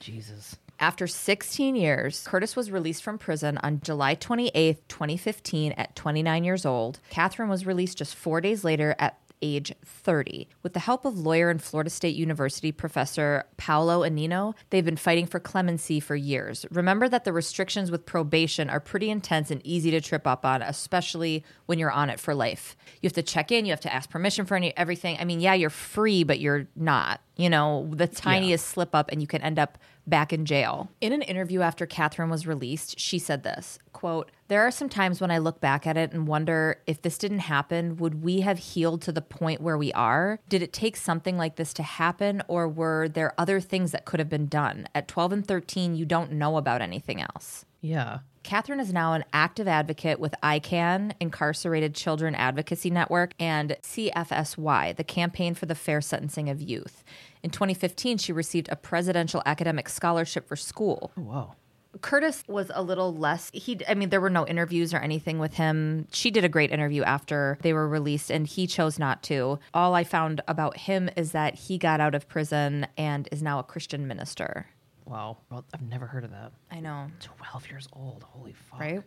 [0.00, 0.56] Jesus.
[0.80, 6.66] After 16 years, Curtis was released from prison on July 28, 2015, at 29 years
[6.66, 7.00] old.
[7.10, 10.48] Catherine was released just four days later at age 30.
[10.62, 15.26] With the help of lawyer and Florida State University professor Paolo Annino, they've been fighting
[15.26, 16.64] for clemency for years.
[16.70, 20.62] Remember that the restrictions with probation are pretty intense and easy to trip up on,
[20.62, 22.74] especially when you're on it for life.
[23.02, 25.18] You have to check in, you have to ask permission for any everything.
[25.20, 27.20] I mean, yeah, you're free, but you're not.
[27.36, 29.76] You know, the tiniest slip up and you can end up
[30.06, 30.90] back in jail.
[31.00, 35.20] In an interview after Catherine was released, she said this quote, There are some times
[35.20, 38.58] when I look back at it and wonder if this didn't happen, would we have
[38.58, 40.38] healed to the point where we are?
[40.48, 44.20] Did it take something like this to happen, or were there other things that could
[44.20, 44.88] have been done?
[44.94, 47.64] At 12 and 13, you don't know about anything else.
[47.84, 48.20] Yeah.
[48.44, 55.04] Catherine is now an active advocate with ICAN, Incarcerated Children Advocacy Network, and CFSY, the
[55.04, 57.04] Campaign for the Fair Sentencing of Youth.
[57.42, 61.12] In 2015, she received a presidential academic scholarship for school.
[61.18, 61.54] Oh, wow.
[62.00, 65.54] Curtis was a little less he I mean there were no interviews or anything with
[65.54, 66.08] him.
[66.10, 69.60] She did a great interview after they were released and he chose not to.
[69.72, 73.60] All I found about him is that he got out of prison and is now
[73.60, 74.66] a Christian minister.
[75.06, 75.38] Wow.
[75.50, 76.52] Well, I've never heard of that.
[76.70, 78.24] I know, 12 years old.
[78.28, 78.80] Holy fuck.
[78.80, 79.02] right?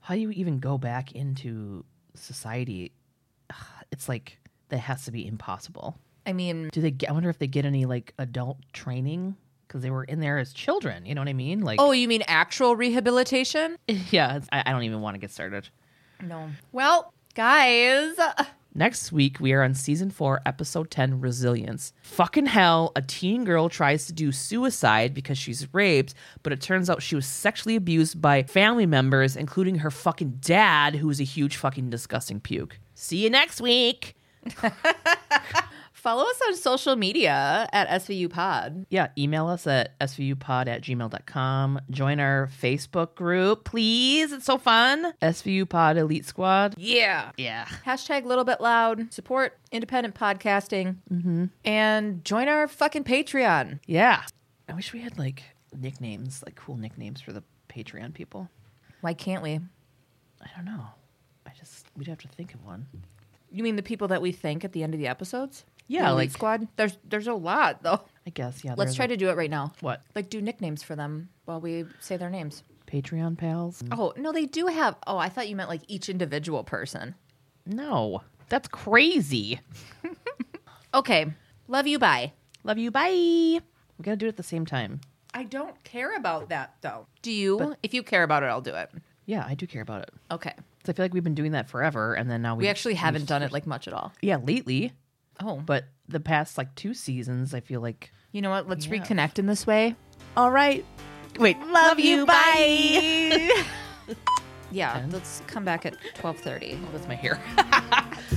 [0.00, 1.84] How do you even go back into
[2.14, 2.92] society?
[3.92, 4.38] It's like
[4.70, 5.96] that has to be impossible.
[6.26, 9.36] I mean, Do they get, I wonder if they get any like adult training
[9.66, 11.06] because they were in there as children.
[11.06, 11.60] You know what I mean?
[11.60, 13.76] Like, oh, you mean actual rehabilitation?
[14.10, 15.68] yeah, I, I don't even want to get started.
[16.22, 16.50] No.
[16.72, 18.16] Well, guys,
[18.74, 21.92] Next week, we are on season four, episode 10 Resilience.
[22.02, 26.14] Fucking hell, a teen girl tries to do suicide because she's raped,
[26.44, 30.94] but it turns out she was sexually abused by family members, including her fucking dad,
[30.94, 32.78] who is a huge fucking disgusting puke.
[32.94, 34.14] See you next week.
[36.00, 38.86] follow us on social media at SVU Pod.
[38.90, 41.80] Yeah, email us at svupod at gmail.com.
[41.90, 44.32] Join our Facebook group, please.
[44.32, 45.12] It's so fun.
[45.22, 46.74] SVU Pod Elite Squad.
[46.76, 47.30] Yeah.
[47.36, 47.66] Yeah.
[47.86, 49.12] Hashtag little bit loud.
[49.12, 50.96] Support independent podcasting.
[51.12, 51.44] Mm-hmm.
[51.64, 53.80] And join our fucking Patreon.
[53.86, 54.22] Yeah.
[54.68, 55.42] I wish we had like
[55.76, 58.48] nicknames, like cool nicknames for the Patreon people.
[59.00, 59.60] Why can't we?
[60.42, 60.86] I don't know.
[61.46, 62.86] I just we'd have to think of one.
[63.50, 65.64] You mean the people that we thank at the end of the episodes?
[65.90, 66.68] Yeah, like- squad.
[66.76, 68.00] There's there's a lot though.
[68.26, 68.74] I guess yeah.
[68.76, 69.72] Let's try to do it right now.
[69.80, 72.62] what Like do nicknames for them while we say their names.
[72.86, 73.82] Patreon pals.
[73.90, 74.96] Oh no, they do have.
[75.06, 77.14] Oh, I thought you meant like each individual person.
[77.66, 79.60] No, that's crazy.
[80.92, 81.26] Okay,
[81.68, 81.98] love you.
[82.00, 82.32] Bye.
[82.64, 82.90] Love you.
[82.90, 83.10] Bye.
[83.10, 85.00] We gotta do it at the same time.
[85.32, 87.06] I don't care about that though.
[87.22, 87.76] Do you?
[87.82, 88.90] if you care about it, I'll do it.
[89.24, 90.10] Yeah, I do care about it.
[90.32, 90.52] Okay.
[90.84, 92.94] So I feel like we've been doing that forever, and then now we We actually
[92.94, 94.12] haven't done it like much at all.
[94.20, 94.92] Yeah, lately,
[95.42, 98.12] Oh, but the past like two seasons, I feel like.
[98.32, 98.68] you know what?
[98.68, 98.98] Let's Yeah.
[98.98, 99.96] reconnect in this way.
[100.36, 100.84] All right.
[101.38, 101.58] Wait.
[101.66, 102.26] Love, you.
[102.26, 103.64] Bye.
[104.70, 106.72] yeah, let's come back at twelve thirty.
[106.84, 107.40] Oh, that's my hair.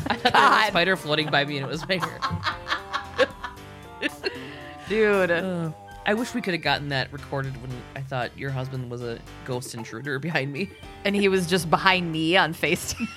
[0.08, 2.20] I thought there was a spider floating by me, and it was my hair.
[4.89, 5.74] Dude.
[6.06, 9.20] I wish we could have gotten that recorded when I thought your husband was a
[9.45, 10.70] ghost intruder behind me.
[11.06, 13.08] and he was just behind me on FaceTime.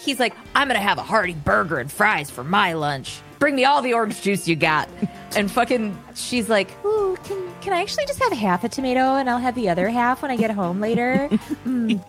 [0.00, 3.20] He's like, I'm gonna have a hearty burger and fries for my lunch.
[3.38, 4.88] Bring me all the orange juice you got.
[5.36, 9.28] And fucking, she's like, Ooh, can can I actually just have half a tomato and
[9.28, 11.28] I'll have the other half when I get home later?
[11.66, 12.02] Mm.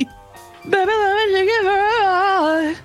[0.64, 2.76] Baby, let me take it right.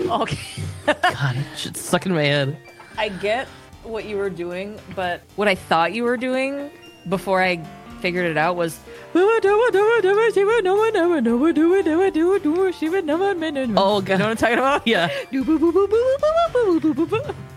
[0.00, 0.62] okay.
[0.86, 2.56] God, it shit's stuck in my head.
[2.98, 3.48] I get
[3.82, 6.70] what you were doing, but what I thought you were doing
[7.08, 7.62] before I
[8.00, 8.78] figured it out was
[13.78, 14.08] Oh god.
[14.14, 14.86] You know what I'm talking about?
[14.86, 15.08] Yeah.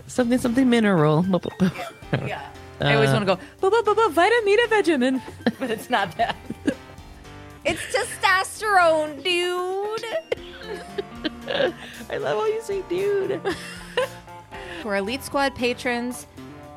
[0.06, 1.22] something something mineral.
[2.26, 2.42] Yeah.
[2.80, 5.20] I always want to go, "Bu- bu- bu- bu- vitamin
[5.58, 6.36] but it's not that.
[7.64, 10.04] it's testosterone, dude.
[12.08, 13.40] I love how you say dude.
[14.82, 16.26] For Elite Squad patrons,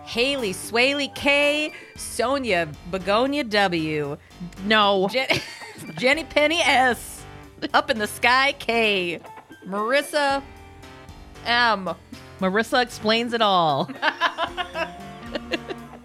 [0.03, 4.17] Haley Swaley K, Sonia Begonia W,
[4.65, 5.07] No.
[5.09, 5.27] Jen-
[5.97, 7.23] Jenny Penny S,
[7.73, 9.19] Up in the Sky K,
[9.67, 10.41] Marissa
[11.45, 11.89] M,
[12.39, 13.85] Marissa explains it all.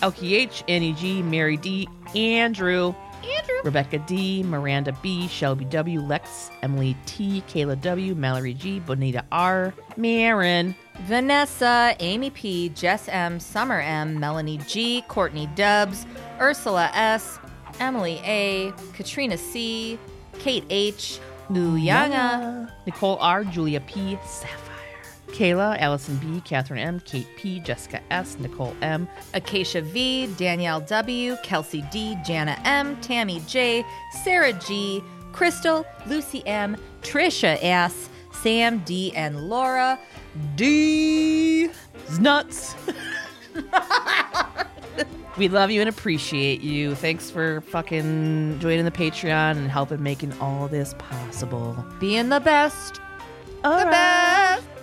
[0.00, 2.94] LKH, Annie G, Mary D, Andrew,
[3.26, 9.24] Andrew, Rebecca D, Miranda B, Shelby W, Lex, Emily T, Kayla W, Mallory G, Bonita
[9.32, 16.06] R, Marin, Vanessa, Amy P, Jess M, Summer M, Melanie G, Courtney Dubs,
[16.40, 17.38] Ursula S,
[17.80, 19.98] Emily A, Katrina C,
[20.38, 21.20] Kate H,
[21.50, 24.65] Uyanga, Nicole R, Julia P, Sapphire,
[25.36, 31.36] Kayla, Allison B, Catherine M, Kate P, Jessica S, Nicole M, Acacia V, Danielle W,
[31.42, 33.84] Kelsey D, Jana M, Tammy J,
[34.24, 39.98] Sarah G, Crystal, Lucy M, Trisha S, Sam D, and Laura
[40.54, 41.64] D.
[41.64, 42.74] It's nuts.
[45.36, 46.94] we love you and appreciate you.
[46.94, 51.84] Thanks for fucking joining the Patreon and helping making all this possible.
[52.00, 53.02] Being the best.
[53.64, 53.90] All the right.
[53.90, 54.75] best.